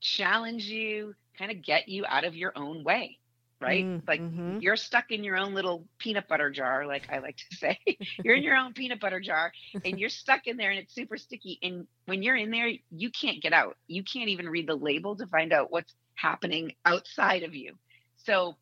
challenge 0.00 0.64
you, 0.64 1.14
kind 1.38 1.50
of 1.50 1.62
get 1.62 1.88
you 1.88 2.04
out 2.06 2.24
of 2.24 2.34
your 2.34 2.52
own 2.56 2.84
way, 2.84 3.18
right? 3.60 3.86
Mm, 3.86 4.02
like 4.06 4.22
mhm. 4.22 4.60
you're 4.60 4.76
stuck 4.76 5.10
in 5.10 5.24
your 5.24 5.36
own 5.36 5.54
little 5.54 5.86
peanut 5.98 6.28
butter 6.28 6.50
jar, 6.50 6.86
like 6.86 7.08
I 7.10 7.18
like 7.18 7.36
to 7.36 7.56
say. 7.56 7.78
you're 8.22 8.36
in 8.36 8.42
your 8.42 8.56
own 8.56 8.72
peanut 8.74 9.00
butter 9.00 9.20
jar 9.20 9.52
and 9.84 9.98
you're 9.98 10.08
stuck 10.10 10.46
in 10.46 10.56
there 10.56 10.70
and 10.70 10.78
it's 10.80 10.94
super 10.94 11.16
sticky. 11.16 11.58
And 11.62 11.86
when 12.06 12.22
you're 12.22 12.36
in 12.36 12.50
there, 12.50 12.70
you 12.90 13.10
can't 13.10 13.42
get 13.42 13.52
out. 13.52 13.76
You 13.86 14.02
can't 14.04 14.28
even 14.28 14.48
read 14.48 14.68
the 14.68 14.76
label 14.76 15.16
to 15.16 15.26
find 15.26 15.52
out 15.52 15.70
what's 15.70 15.94
happening 16.14 16.72
outside 16.84 17.42
of 17.42 17.54
you. 17.54 17.74
So 18.16 18.56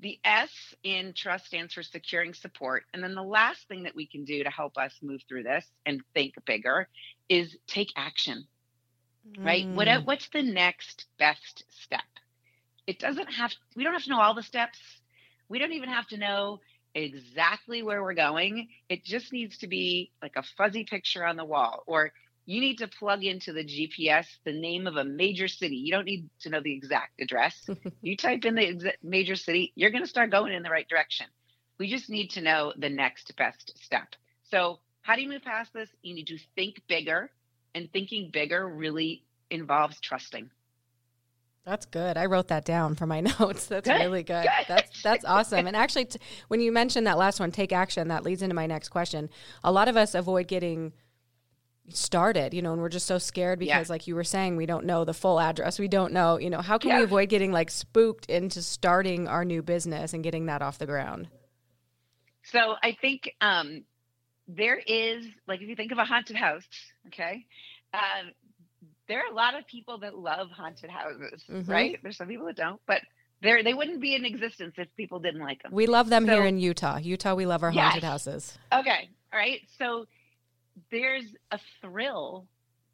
the 0.00 0.18
S 0.24 0.74
in 0.82 1.12
trust 1.14 1.46
stands 1.46 1.74
for 1.74 1.82
securing 1.82 2.34
support. 2.34 2.84
And 2.92 3.02
then 3.02 3.14
the 3.14 3.22
last 3.22 3.68
thing 3.68 3.84
that 3.84 3.94
we 3.94 4.06
can 4.06 4.24
do 4.24 4.42
to 4.44 4.50
help 4.50 4.76
us 4.76 4.98
move 5.02 5.20
through 5.28 5.44
this 5.44 5.66
and 5.86 6.02
think 6.14 6.34
bigger 6.46 6.88
is 7.28 7.56
take 7.66 7.92
action, 7.96 8.46
right? 9.42 9.68
What, 9.72 9.88
Mm. 9.88 10.04
what's 10.04 10.28
the 10.28 10.42
next 10.42 11.06
best 11.18 11.64
step? 11.68 12.02
It 12.86 12.98
doesn't 12.98 13.32
have, 13.32 13.52
we 13.76 13.84
don't 13.84 13.92
have 13.94 14.04
to 14.04 14.10
know 14.10 14.20
all 14.20 14.34
the 14.34 14.42
steps. 14.42 14.78
We 15.48 15.58
don't 15.58 15.72
even 15.72 15.88
have 15.88 16.06
to 16.08 16.16
know 16.16 16.60
exactly 16.94 17.82
where 17.82 18.02
we're 18.02 18.14
going. 18.14 18.68
It 18.88 19.04
just 19.04 19.32
needs 19.32 19.58
to 19.58 19.66
be 19.66 20.12
like 20.22 20.34
a 20.36 20.42
fuzzy 20.56 20.84
picture 20.84 21.24
on 21.24 21.36
the 21.36 21.44
wall, 21.44 21.82
or 21.86 22.12
you 22.46 22.60
need 22.60 22.78
to 22.78 22.88
plug 22.88 23.24
into 23.24 23.52
the 23.52 23.64
GPS 23.64 24.26
the 24.44 24.52
name 24.52 24.86
of 24.86 24.96
a 24.96 25.04
major 25.04 25.48
city. 25.48 25.76
You 25.76 25.92
don't 25.92 26.04
need 26.04 26.28
to 26.40 26.50
know 26.50 26.60
the 26.60 26.74
exact 26.74 27.20
address. 27.20 27.68
you 28.02 28.16
type 28.16 28.44
in 28.44 28.54
the 28.54 28.62
exa- 28.62 28.96
major 29.02 29.36
city, 29.36 29.72
you're 29.74 29.90
going 29.90 30.04
to 30.04 30.08
start 30.08 30.30
going 30.30 30.52
in 30.52 30.62
the 30.62 30.70
right 30.70 30.88
direction. 30.88 31.26
We 31.78 31.88
just 31.88 32.10
need 32.10 32.30
to 32.30 32.42
know 32.42 32.72
the 32.76 32.90
next 32.90 33.34
best 33.36 33.72
step. 33.82 34.08
So, 34.44 34.80
how 35.02 35.16
do 35.16 35.22
you 35.22 35.28
move 35.28 35.42
past 35.42 35.72
this? 35.72 35.90
You 36.02 36.14
need 36.14 36.28
to 36.28 36.38
think 36.54 36.80
bigger, 36.88 37.30
and 37.74 37.90
thinking 37.92 38.30
bigger 38.32 38.66
really 38.68 39.24
involves 39.50 40.00
trusting. 40.00 40.50
That's 41.66 41.86
good. 41.86 42.16
I 42.18 42.26
wrote 42.26 42.48
that 42.48 42.64
down 42.64 42.94
for 42.94 43.06
my 43.06 43.20
notes. 43.40 43.66
That's 43.66 43.88
Good, 43.88 44.00
really 44.00 44.22
good. 44.22 44.42
good. 44.44 44.64
That's 44.68 45.02
that's 45.02 45.24
awesome. 45.24 45.66
And 45.66 45.74
actually, 45.76 46.04
t- 46.06 46.18
when 46.48 46.60
you 46.60 46.70
mentioned 46.72 47.06
that 47.06 47.16
last 47.16 47.40
one, 47.40 47.50
take 47.50 47.72
action, 47.72 48.08
that 48.08 48.22
leads 48.22 48.42
into 48.42 48.54
my 48.54 48.66
next 48.66 48.90
question. 48.90 49.30
A 49.62 49.72
lot 49.72 49.88
of 49.88 49.96
us 49.96 50.14
avoid 50.14 50.46
getting 50.46 50.92
started, 51.88 52.52
you 52.54 52.62
know, 52.62 52.72
and 52.72 52.80
we're 52.82 52.88
just 52.88 53.06
so 53.06 53.18
scared 53.18 53.62
Yeah. 53.62 53.76
because, 53.78 53.88
like 53.90 54.06
you 54.06 54.14
were 54.14 54.24
saying, 54.24 54.56
we 54.56 54.66
don't 54.66 54.84
know 54.86 55.04
the 55.04 55.14
full 55.14 55.40
address. 55.40 55.78
We 55.78 55.88
don't 55.88 56.12
know, 56.12 56.38
you 56.38 56.50
know, 56.50 56.60
how 56.60 56.76
can 56.78 56.96
we 56.96 57.02
avoid 57.02 57.28
getting 57.30 57.52
like 57.52 57.70
spooked 57.70 58.26
into 58.26 58.62
starting 58.62 59.26
our 59.28 59.44
new 59.44 59.62
business 59.62 60.12
and 60.12 60.22
getting 60.22 60.46
that 60.46 60.60
off 60.62 60.78
the 60.78 60.86
ground? 60.86 61.28
So 62.42 62.74
I 62.82 62.96
think 63.00 63.30
um, 63.40 63.84
there 64.48 64.76
is, 64.78 65.24
like, 65.46 65.62
if 65.62 65.68
you 65.68 65.76
think 65.76 65.92
of 65.92 65.98
a 65.98 66.04
haunted 66.04 66.36
house, 66.36 66.64
okay, 67.06 67.46
um, 67.94 68.32
there 69.08 69.20
are 69.20 69.30
a 69.30 69.34
lot 69.34 69.54
of 69.58 69.66
people 69.66 69.98
that 69.98 70.16
love 70.18 70.50
haunted 70.50 70.90
houses, 70.90 71.44
Mhm. 71.48 71.68
right? 71.68 71.98
There's 72.02 72.16
some 72.16 72.28
people 72.28 72.46
that 72.46 72.56
don't, 72.56 72.80
but 72.86 73.02
they 73.42 73.62
they 73.62 73.74
wouldn't 73.74 74.00
be 74.00 74.14
in 74.14 74.24
existence 74.24 74.74
if 74.78 74.94
people 74.96 75.18
didn't 75.20 75.40
like 75.40 75.62
them. 75.62 75.72
We 75.72 75.86
love 75.86 76.08
them 76.08 76.26
here 76.26 76.44
in 76.44 76.58
Utah. 76.58 76.98
Utah, 76.98 77.34
we 77.34 77.46
love 77.46 77.62
our 77.62 77.70
haunted 77.70 78.02
Yes. 78.02 78.10
houses. 78.10 78.58
Okay, 78.72 79.08
all 79.32 79.38
right. 79.38 79.60
So 79.78 80.06
there's 80.90 81.36
a 81.50 81.58
thrill 81.80 82.46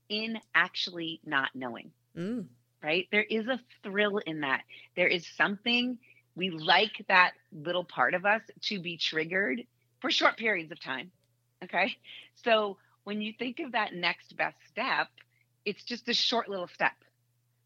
in 0.08 0.40
actually 0.54 1.20
not 1.24 1.54
knowing. 1.54 1.92
Mm. 2.16 2.48
right? 2.82 3.06
There 3.12 3.22
is 3.24 3.46
a 3.46 3.60
thrill 3.82 4.18
in 4.18 4.40
that. 4.40 4.64
There 4.96 5.06
is 5.06 5.26
something 5.36 5.98
we 6.34 6.48
like 6.48 7.04
that 7.08 7.34
little 7.52 7.84
part 7.84 8.14
of 8.14 8.24
us 8.24 8.40
to 8.62 8.80
be 8.80 8.96
triggered 8.96 9.66
for 10.00 10.10
short 10.10 10.38
periods 10.38 10.72
of 10.72 10.80
time. 10.80 11.12
Okay. 11.62 11.94
So 12.36 12.78
when 13.04 13.20
you 13.20 13.34
think 13.38 13.60
of 13.60 13.72
that 13.72 13.92
next 13.92 14.34
best 14.34 14.56
step, 14.66 15.08
it's 15.64 15.84
just 15.84 16.08
a 16.08 16.14
short 16.14 16.48
little 16.48 16.68
step. 16.68 16.92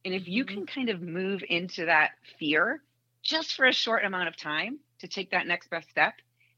And 0.04 0.14
if 0.14 0.28
you 0.28 0.44
can 0.44 0.66
kind 0.66 0.90
of 0.90 1.00
move 1.00 1.42
into 1.48 1.86
that 1.86 2.10
fear 2.38 2.82
just 3.22 3.54
for 3.54 3.64
a 3.64 3.72
short 3.72 4.04
amount 4.04 4.28
of 4.28 4.36
time 4.36 4.78
to 4.98 5.08
take 5.08 5.30
that 5.30 5.46
next 5.46 5.70
best 5.70 5.88
step, 5.90 6.14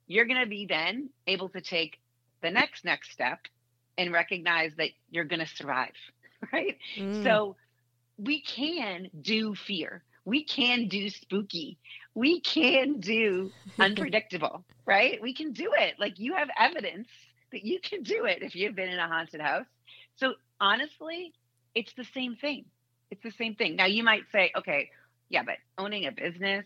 you're 0.07 0.25
going 0.25 0.41
to 0.41 0.49
be 0.49 0.67
then 0.67 1.11
able 1.27 1.49
to 1.51 1.61
take 1.61 1.99
the 2.43 2.51
next 2.51 2.85
next 2.85 3.13
step 3.13 3.39
and 3.99 4.13
recognize 4.13 4.73
that 4.77 4.91
you're 5.11 5.25
going 5.25 5.41
to 5.41 5.47
survive, 5.47 5.95
right? 6.53 6.77
Mm. 6.99 7.23
So 7.23 7.57
we 8.19 8.41
can 8.41 9.09
do 9.21 9.55
fear. 9.55 10.03
We 10.25 10.45
can 10.45 10.89
do 10.89 11.09
spooky. 11.09 11.79
We 12.15 12.41
can 12.41 12.99
do 12.99 13.53
unpredictable, 13.79 14.65
right? 14.85 15.21
We 15.23 15.35
can 15.35 15.53
do 15.53 15.73
it. 15.79 15.95
Like 15.99 16.19
you 16.19 16.35
have 16.35 16.49
evidence 16.59 17.09
that 17.53 17.65
you 17.65 17.79
can 17.81 18.03
do 18.03 18.25
it 18.25 18.43
if 18.43 18.57
you've 18.57 18.75
been 18.75 18.89
in 18.89 18.99
a 18.99 19.07
haunted 19.07 19.41
house. 19.41 19.67
So 20.17 20.35
honestly, 20.61 21.33
it's 21.75 21.93
the 21.95 22.05
same 22.15 22.37
thing. 22.37 22.65
It's 23.11 23.23
the 23.23 23.33
same 23.33 23.55
thing. 23.55 23.77
Now 23.77 23.87
you 23.87 24.03
might 24.03 24.25
say, 24.33 24.51
okay, 24.57 24.91
yeah, 25.29 25.43
but 25.43 25.57
owning 25.79 26.07
a 26.07 26.13
business, 26.13 26.65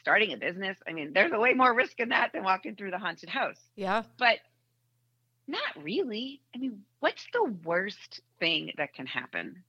starting 0.00 0.32
a 0.32 0.36
business, 0.36 0.76
I 0.86 0.92
mean, 0.92 1.12
there's 1.12 1.32
a 1.32 1.38
way 1.38 1.54
more 1.54 1.74
risk 1.74 1.98
in 2.00 2.10
that 2.10 2.32
than 2.32 2.44
walking 2.44 2.76
through 2.76 2.90
the 2.90 2.98
haunted 2.98 3.28
house. 3.28 3.60
Yeah. 3.76 4.02
But 4.18 4.38
not 5.46 5.82
really. 5.82 6.40
I 6.54 6.58
mean, 6.58 6.82
what's 7.00 7.26
the 7.32 7.44
worst 7.64 8.20
thing 8.38 8.72
that 8.76 8.94
can 8.94 9.06
happen? 9.06 9.64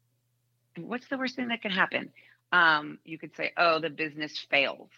What's 0.77 1.07
the 1.09 1.17
worst 1.17 1.35
thing 1.35 1.49
that 1.49 1.61
can 1.61 1.71
happen? 1.71 2.11
Um, 2.51 2.99
you 3.05 3.17
could 3.17 3.35
say, 3.35 3.51
oh, 3.57 3.79
the 3.79 3.89
business 3.89 4.45
fails. 4.49 4.89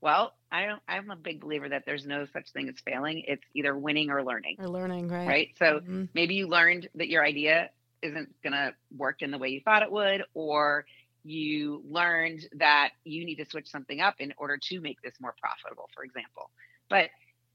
Well, 0.00 0.34
I 0.50 0.66
don't. 0.66 0.80
I'm 0.88 1.10
a 1.10 1.16
big 1.16 1.40
believer 1.40 1.68
that 1.68 1.82
there's 1.84 2.06
no 2.06 2.26
such 2.32 2.50
thing 2.52 2.68
as 2.68 2.76
failing. 2.84 3.24
It's 3.26 3.42
either 3.54 3.76
winning 3.76 4.10
or 4.10 4.22
learning. 4.22 4.56
Or 4.58 4.68
learning, 4.68 5.08
right? 5.08 5.26
Right. 5.26 5.48
So 5.58 5.80
Mhm. 5.80 6.08
maybe 6.14 6.34
you 6.34 6.46
learned 6.46 6.88
that 6.94 7.08
your 7.08 7.24
idea 7.24 7.70
isn't 8.02 8.34
going 8.42 8.52
to 8.52 8.74
work 8.96 9.22
in 9.22 9.30
the 9.30 9.38
way 9.38 9.48
you 9.48 9.60
thought 9.60 9.82
it 9.82 9.90
would, 9.90 10.22
or 10.34 10.84
you 11.24 11.82
learned 11.88 12.46
that 12.56 12.90
you 13.04 13.24
need 13.24 13.36
to 13.36 13.44
switch 13.44 13.68
something 13.68 14.00
up 14.00 14.14
in 14.18 14.32
order 14.38 14.56
to 14.56 14.80
make 14.80 15.00
this 15.02 15.14
more 15.20 15.34
profitable, 15.40 15.88
for 15.94 16.04
example. 16.04 16.50
But 16.88 17.10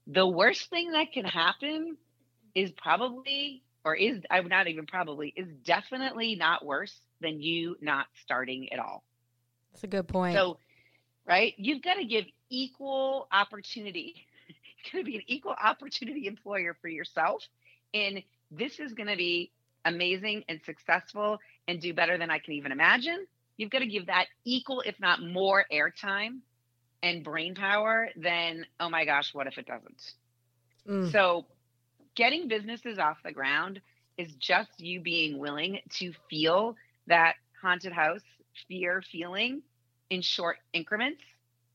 the 0.06 0.26
worst 0.26 0.70
thing 0.70 0.92
that 0.92 1.12
can 1.12 1.24
happen 1.24 1.96
is 2.54 2.70
probably, 2.72 3.62
or 3.84 3.94
is, 3.94 4.20
I'm 4.30 4.48
not 4.48 4.68
even 4.68 4.86
probably, 4.86 5.32
is 5.36 5.48
definitely 5.64 6.36
not 6.36 6.64
worse 6.64 6.94
than 7.20 7.40
you 7.40 7.76
not 7.80 8.06
starting 8.22 8.72
at 8.72 8.78
all. 8.78 9.02
That's 9.72 9.84
a 9.84 9.88
good 9.88 10.06
point. 10.06 10.36
So, 10.36 10.58
right, 11.26 11.54
you've 11.56 11.82
got 11.82 11.94
to 11.94 12.04
give 12.04 12.26
equal 12.50 13.26
opportunity. 13.32 14.14
You're 14.48 14.92
going 14.92 15.04
to 15.04 15.10
be 15.10 15.16
an 15.16 15.24
equal 15.26 15.56
opportunity 15.60 16.26
employer 16.26 16.76
for 16.80 16.88
yourself. 16.88 17.42
And 17.92 18.22
this 18.50 18.78
is 18.78 18.92
going 18.92 19.08
to 19.08 19.16
be 19.16 19.50
amazing 19.84 20.44
and 20.48 20.60
successful 20.64 21.38
and 21.68 21.80
do 21.80 21.94
better 21.94 22.18
than 22.18 22.30
I 22.30 22.38
can 22.38 22.54
even 22.54 22.72
imagine. 22.72 23.26
You've 23.56 23.70
got 23.70 23.80
to 23.80 23.86
give 23.86 24.06
that 24.06 24.26
equal, 24.44 24.80
if 24.80 24.98
not 24.98 25.22
more, 25.22 25.64
airtime 25.72 26.40
and 27.02 27.22
brain 27.22 27.54
power 27.54 28.08
than, 28.16 28.66
oh 28.80 28.88
my 28.88 29.04
gosh, 29.04 29.34
what 29.34 29.46
if 29.46 29.58
it 29.58 29.66
doesn't? 29.66 30.12
Mm. 30.88 31.12
So, 31.12 31.46
getting 32.14 32.48
businesses 32.48 32.98
off 32.98 33.18
the 33.24 33.32
ground 33.32 33.80
is 34.16 34.32
just 34.34 34.70
you 34.78 35.00
being 35.00 35.38
willing 35.38 35.80
to 35.90 36.12
feel 36.30 36.76
that 37.06 37.34
haunted 37.60 37.92
house 37.92 38.22
fear 38.68 39.02
feeling 39.10 39.62
in 40.10 40.22
short 40.22 40.58
increments 40.72 41.22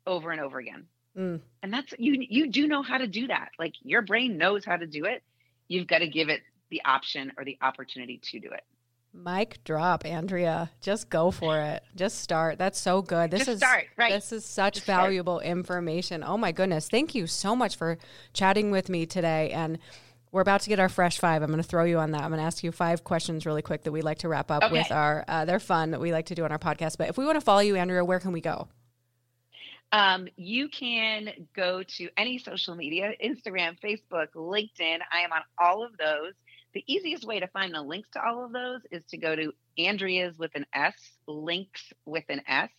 over 0.08 0.32
and 0.32 0.40
over 0.40 0.60
again. 0.60 0.86
Mm. 1.18 1.42
And 1.64 1.74
that's 1.74 1.94
you 1.98 2.26
you 2.30 2.48
do 2.48 2.68
know 2.68 2.82
how 2.82 2.98
to 2.98 3.08
do 3.08 3.28
that. 3.28 3.50
Like 3.58 3.74
your 3.82 4.02
brain 4.02 4.38
knows 4.38 4.64
how 4.64 4.78
to 4.78 4.88
do 4.88 5.06
it. 5.06 5.24
You've 5.68 5.88
got 5.88 6.00
to 6.00 6.08
give 6.08 6.30
it 6.30 6.42
the 6.70 6.82
option 6.86 7.32
or 7.38 7.46
the 7.46 7.58
opportunity 7.62 8.20
to 8.24 8.40
do 8.40 8.50
it. 8.52 8.64
Mic 9.12 9.64
drop, 9.64 10.06
Andrea. 10.06 10.70
Just 10.82 11.10
go 11.10 11.32
for 11.32 11.58
it. 11.60 11.82
Just 11.96 12.20
start. 12.22 12.60
That's 12.60 12.80
so 12.80 13.02
good. 13.02 13.32
This 13.32 13.40
Just 13.40 13.50
is 13.50 13.58
start, 13.58 13.86
right. 13.98 14.12
This 14.12 14.32
is 14.32 14.46
such 14.46 14.76
Just 14.76 14.86
start. 14.86 15.02
valuable 15.06 15.40
information. 15.40 16.24
Oh 16.24 16.38
my 16.38 16.52
goodness. 16.52 16.88
Thank 16.88 17.16
you 17.16 17.26
so 17.26 17.56
much 17.56 17.76
for 17.76 17.98
chatting 18.34 18.70
with 18.70 18.88
me 18.88 19.08
today. 19.08 19.50
And 19.50 19.80
we're 20.32 20.42
about 20.42 20.62
to 20.62 20.70
get 20.70 20.80
our 20.80 20.90
fresh 20.90 21.18
five. 21.18 21.42
I'm 21.42 21.50
going 21.50 21.58
to 21.60 21.68
throw 21.68 21.86
you 21.86 21.98
on 21.98 22.12
that. 22.12 22.22
I'm 22.22 22.30
going 22.30 22.40
to 22.40 22.46
ask 22.46 22.64
you 22.64 22.72
five 22.72 23.04
questions 23.04 23.48
really 23.48 23.64
quick 23.64 23.82
that 23.86 23.92
we 23.92 24.04
like 24.04 24.20
to 24.20 24.30
wrap 24.30 24.52
up 24.52 24.62
Okay. 24.62 24.74
with 24.74 24.92
our. 24.92 25.26
Uh, 25.28 25.44
they're 25.46 25.60
fun 25.60 25.90
that 25.90 26.00
we 26.00 26.12
like 26.14 26.28
to 26.28 26.36
do 26.36 26.46
on 26.46 26.52
our 26.52 26.60
podcast. 26.60 27.00
But 27.00 27.10
if 27.10 27.18
we 27.18 27.26
want 27.26 27.38
to 27.38 27.42
follow 27.42 27.62
you, 27.62 27.78
Andrea, 27.78 28.06
where 28.06 28.20
can 28.20 28.32
we 28.32 28.42
go? 28.42 28.68
Um, 29.92 30.28
you 30.36 30.70
can 30.70 31.32
go 31.56 31.82
to 31.82 32.10
any 32.16 32.38
social 32.38 32.76
media 32.76 33.14
Instagram, 33.26 33.76
Facebook, 33.84 34.28
LinkedIn. 34.36 35.00
I 35.12 35.22
am 35.22 35.32
on 35.34 35.42
all 35.58 35.84
of 35.84 35.98
those. 35.98 36.34
The 36.74 36.84
easiest 36.88 37.26
way 37.26 37.40
to 37.40 37.48
find 37.48 37.74
the 37.74 37.82
links 37.82 38.10
to 38.14 38.24
all 38.24 38.46
of 38.46 38.52
those 38.52 38.82
is 38.92 39.04
to 39.06 39.18
go 39.18 39.36
to 39.36 39.52
Andrea's 39.78 40.38
with 40.38 40.52
an 40.56 40.66
S, 40.74 40.94
links 41.28 41.92
with 42.06 42.26
an 42.30 42.42
S. 42.48 42.70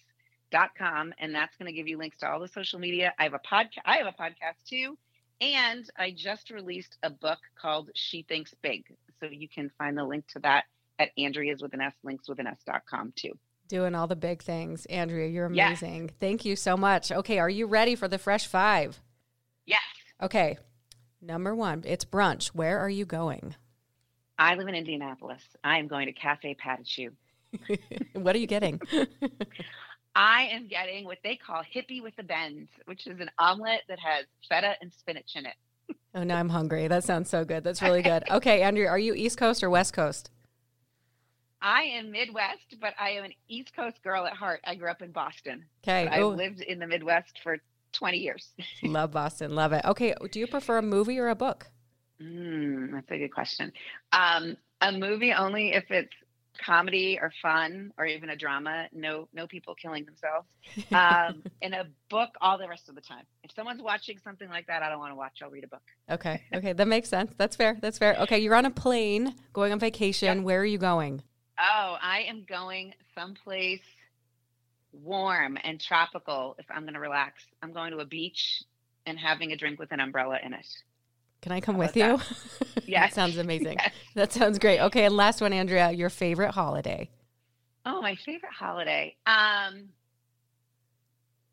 Dot 0.52 0.70
com 0.76 1.14
and 1.20 1.32
that's 1.32 1.56
going 1.56 1.68
to 1.68 1.72
give 1.72 1.86
you 1.86 1.96
links 1.96 2.18
to 2.18 2.28
all 2.28 2.40
the 2.40 2.48
social 2.48 2.80
media. 2.80 3.14
I 3.20 3.22
have 3.22 3.34
a 3.34 3.38
podcast. 3.38 3.82
I 3.86 3.98
have 3.98 4.08
a 4.08 4.10
podcast 4.20 4.64
too, 4.68 4.98
and 5.40 5.88
I 5.96 6.10
just 6.10 6.50
released 6.50 6.98
a 7.04 7.08
book 7.10 7.38
called 7.54 7.90
She 7.94 8.22
Thinks 8.24 8.52
Big. 8.60 8.82
So 9.20 9.26
you 9.30 9.48
can 9.48 9.70
find 9.78 9.96
the 9.96 10.02
link 10.02 10.26
to 10.32 10.40
that 10.40 10.64
at 10.98 11.10
Andrea's 11.16 11.62
with 11.62 11.72
an 11.72 11.80
S, 11.80 11.92
links 12.02 12.28
with 12.28 12.40
an 12.40 12.48
S 12.48 12.58
dot 12.66 12.82
com 12.90 13.12
too. 13.14 13.30
Doing 13.68 13.94
all 13.94 14.08
the 14.08 14.16
big 14.16 14.42
things. 14.42 14.86
Andrea, 14.86 15.28
you're 15.28 15.52
Yes. 15.52 15.82
amazing. 15.82 16.10
Thank 16.18 16.44
you 16.44 16.56
so 16.56 16.76
much. 16.76 17.12
Okay, 17.12 17.38
are 17.38 17.48
you 17.48 17.66
ready 17.68 17.94
for 17.94 18.08
the 18.08 18.18
fresh 18.18 18.48
five? 18.48 19.00
Yes, 19.66 19.78
Okay. 20.20 20.58
Number 21.22 21.54
one, 21.54 21.84
it's 21.86 22.04
brunch. 22.04 22.48
Where 22.48 22.80
are 22.80 22.90
you 22.90 23.04
going? 23.06 23.54
I 24.40 24.54
live 24.54 24.68
in 24.68 24.74
Indianapolis. 24.74 25.42
I 25.62 25.78
am 25.78 25.86
going 25.86 26.06
to 26.06 26.12
Cafe 26.12 26.56
Patachou. 26.56 27.10
what 28.14 28.34
are 28.34 28.38
you 28.38 28.46
getting? 28.46 28.80
I 30.16 30.44
am 30.44 30.66
getting 30.66 31.04
what 31.04 31.18
they 31.22 31.36
call 31.36 31.62
hippie 31.62 32.02
with 32.02 32.16
the 32.16 32.22
bends, 32.22 32.70
which 32.86 33.06
is 33.06 33.20
an 33.20 33.30
omelet 33.38 33.82
that 33.88 33.98
has 33.98 34.24
feta 34.48 34.76
and 34.80 34.90
spinach 34.94 35.36
in 35.36 35.44
it. 35.44 35.54
oh, 36.14 36.24
now 36.24 36.38
I'm 36.38 36.48
hungry. 36.48 36.88
That 36.88 37.04
sounds 37.04 37.28
so 37.28 37.44
good. 37.44 37.64
That's 37.64 37.82
really 37.82 38.00
good. 38.00 38.24
Okay, 38.30 38.62
Andrea, 38.62 38.88
are 38.88 38.98
you 38.98 39.12
East 39.12 39.36
Coast 39.36 39.62
or 39.62 39.68
West 39.68 39.92
Coast? 39.92 40.30
I 41.60 41.82
am 41.82 42.10
Midwest, 42.10 42.76
but 42.80 42.94
I 42.98 43.10
am 43.10 43.24
an 43.24 43.34
East 43.48 43.76
Coast 43.76 44.02
girl 44.02 44.24
at 44.24 44.32
heart. 44.32 44.62
I 44.64 44.74
grew 44.74 44.90
up 44.90 45.02
in 45.02 45.12
Boston. 45.12 45.66
Okay. 45.84 46.08
I've 46.08 46.24
lived 46.24 46.62
in 46.62 46.78
the 46.78 46.86
Midwest 46.86 47.40
for 47.42 47.58
20 47.92 48.16
years. 48.16 48.54
love 48.82 49.10
Boston. 49.10 49.54
Love 49.54 49.74
it. 49.74 49.84
Okay. 49.84 50.14
Do 50.32 50.40
you 50.40 50.46
prefer 50.46 50.78
a 50.78 50.82
movie 50.82 51.18
or 51.18 51.28
a 51.28 51.34
book? 51.34 51.70
Mm, 52.22 52.92
that's 52.92 53.10
a 53.10 53.18
good 53.18 53.32
question. 53.32 53.72
Um, 54.12 54.56
a 54.80 54.92
movie 54.92 55.32
only 55.32 55.72
if 55.72 55.90
it's 55.90 56.12
comedy 56.64 57.18
or 57.20 57.32
fun 57.40 57.92
or 57.96 58.06
even 58.06 58.30
a 58.30 58.36
drama. 58.36 58.86
No, 58.92 59.28
no 59.32 59.46
people 59.46 59.74
killing 59.74 60.04
themselves. 60.04 60.48
Um, 60.92 61.42
and 61.62 61.74
a 61.74 61.86
book 62.08 62.30
all 62.40 62.58
the 62.58 62.68
rest 62.68 62.88
of 62.88 62.94
the 62.94 63.00
time. 63.00 63.24
If 63.42 63.52
someone's 63.52 63.82
watching 63.82 64.18
something 64.22 64.48
like 64.48 64.66
that, 64.66 64.82
I 64.82 64.88
don't 64.88 64.98
want 64.98 65.12
to 65.12 65.16
watch. 65.16 65.38
I'll 65.42 65.50
read 65.50 65.64
a 65.64 65.68
book. 65.68 65.82
Okay. 66.10 66.42
Okay. 66.54 66.72
That 66.72 66.88
makes 66.88 67.08
sense. 67.08 67.32
That's 67.36 67.56
fair. 67.56 67.78
That's 67.80 67.98
fair. 67.98 68.16
Okay. 68.20 68.38
You're 68.38 68.54
on 68.54 68.66
a 68.66 68.70
plane 68.70 69.34
going 69.52 69.72
on 69.72 69.78
vacation. 69.78 70.38
Yep. 70.38 70.44
Where 70.44 70.60
are 70.60 70.66
you 70.66 70.78
going? 70.78 71.22
Oh, 71.58 71.96
I 72.00 72.24
am 72.28 72.44
going 72.48 72.94
someplace 73.14 73.82
warm 74.92 75.56
and 75.62 75.80
tropical 75.80 76.56
if 76.58 76.66
I'm 76.70 76.82
going 76.82 76.94
to 76.94 77.00
relax. 77.00 77.42
I'm 77.62 77.72
going 77.72 77.92
to 77.92 77.98
a 77.98 78.04
beach 78.04 78.62
and 79.06 79.18
having 79.18 79.52
a 79.52 79.56
drink 79.56 79.78
with 79.78 79.92
an 79.92 80.00
umbrella 80.00 80.38
in 80.42 80.52
it. 80.52 80.66
Can 81.42 81.52
I 81.52 81.60
come 81.60 81.78
with 81.78 81.96
you? 81.96 82.18
that 82.90 83.14
sounds 83.14 83.38
amazing. 83.38 83.78
Yes. 83.78 83.92
That 84.14 84.32
sounds 84.32 84.58
great. 84.58 84.80
Okay. 84.80 85.04
And 85.04 85.16
last 85.16 85.40
one, 85.40 85.52
Andrea, 85.52 85.90
your 85.90 86.10
favorite 86.10 86.52
holiday. 86.52 87.08
Oh, 87.86 88.02
my 88.02 88.14
favorite 88.26 88.52
holiday. 88.52 89.16
Um, 89.26 89.88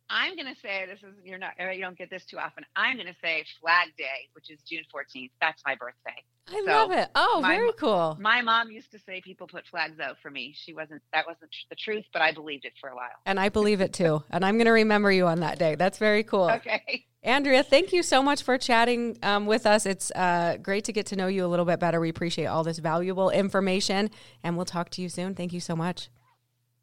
I'm 0.09 0.35
going 0.35 0.53
to 0.53 0.59
say 0.61 0.85
this 0.85 0.99
is 0.99 1.15
you're 1.23 1.37
not 1.37 1.53
you 1.59 1.81
don't 1.81 1.97
get 1.97 2.09
this 2.09 2.25
too 2.25 2.37
often. 2.37 2.65
I'm 2.75 2.95
going 2.95 3.07
to 3.07 3.15
say 3.21 3.45
Flag 3.61 3.89
Day, 3.97 4.27
which 4.33 4.49
is 4.49 4.59
June 4.69 4.83
14th. 4.93 5.31
That's 5.41 5.61
my 5.65 5.75
birthday. 5.75 6.23
I 6.49 6.63
So, 6.65 6.71
love 6.71 6.91
it. 6.91 7.09
Oh, 7.15 7.39
my 7.41 7.55
very 7.55 7.73
cool. 7.73 8.17
My 8.19 8.41
mom 8.41 8.71
used 8.71 8.91
to 8.91 8.99
say 8.99 9.21
people 9.21 9.47
put 9.47 9.65
flags 9.67 9.99
out 9.99 10.17
for 10.21 10.29
me. 10.31 10.53
She 10.55 10.73
wasn't 10.73 11.01
that 11.13 11.25
wasn't 11.27 11.51
the 11.69 11.75
truth, 11.75 12.05
but 12.13 12.21
I 12.21 12.31
believed 12.31 12.65
it 12.65 12.73
for 12.79 12.89
a 12.89 12.95
while. 12.95 13.09
And 13.25 13.39
I 13.39 13.49
believe 13.49 13.81
it 13.81 13.93
too. 13.93 14.23
And 14.29 14.45
I'm 14.45 14.55
going 14.55 14.65
to 14.65 14.71
remember 14.71 15.11
you 15.11 15.27
on 15.27 15.41
that 15.41 15.59
day. 15.59 15.75
That's 15.75 15.97
very 15.97 16.23
cool. 16.23 16.49
Okay. 16.49 17.05
Andrea, 17.23 17.61
thank 17.63 17.91
you 17.91 18.03
so 18.03 18.23
much 18.23 18.43
for 18.43 18.57
chatting 18.57 19.17
um, 19.21 19.47
with 19.47 19.65
us. 19.65 19.85
It's 19.85 20.11
uh, 20.11 20.57
great 20.61 20.85
to 20.85 20.93
get 20.93 21.07
to 21.07 21.17
know 21.17 21.27
you 21.27 21.45
a 21.45 21.47
little 21.47 21.65
bit 21.65 21.79
better. 21.79 21.99
We 21.99 22.07
appreciate 22.09 22.45
all 22.45 22.63
this 22.63 22.79
valuable 22.79 23.29
information, 23.29 24.09
and 24.43 24.55
we'll 24.55 24.65
talk 24.65 24.89
to 24.91 25.01
you 25.01 25.09
soon. 25.09 25.35
Thank 25.35 25.51
you 25.51 25.59
so 25.59 25.75
much. 25.75 26.09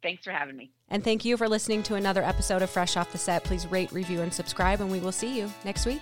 Thanks 0.03 0.23
for 0.23 0.31
having 0.31 0.55
me. 0.55 0.71
And 0.89 1.03
thank 1.03 1.25
you 1.25 1.35
for 1.35 1.49
listening 1.49 1.81
to 1.83 1.95
another 1.95 2.21
episode 2.21 2.61
of 2.61 2.69
Fresh 2.69 2.95
Off 2.95 3.11
the 3.11 3.17
Set. 3.17 3.43
Please 3.43 3.65
rate, 3.65 3.91
review, 3.91 4.21
and 4.21 4.31
subscribe, 4.31 4.81
and 4.81 4.91
we 4.91 4.99
will 4.99 5.11
see 5.11 5.35
you 5.35 5.51
next 5.63 5.87
week. 5.87 6.01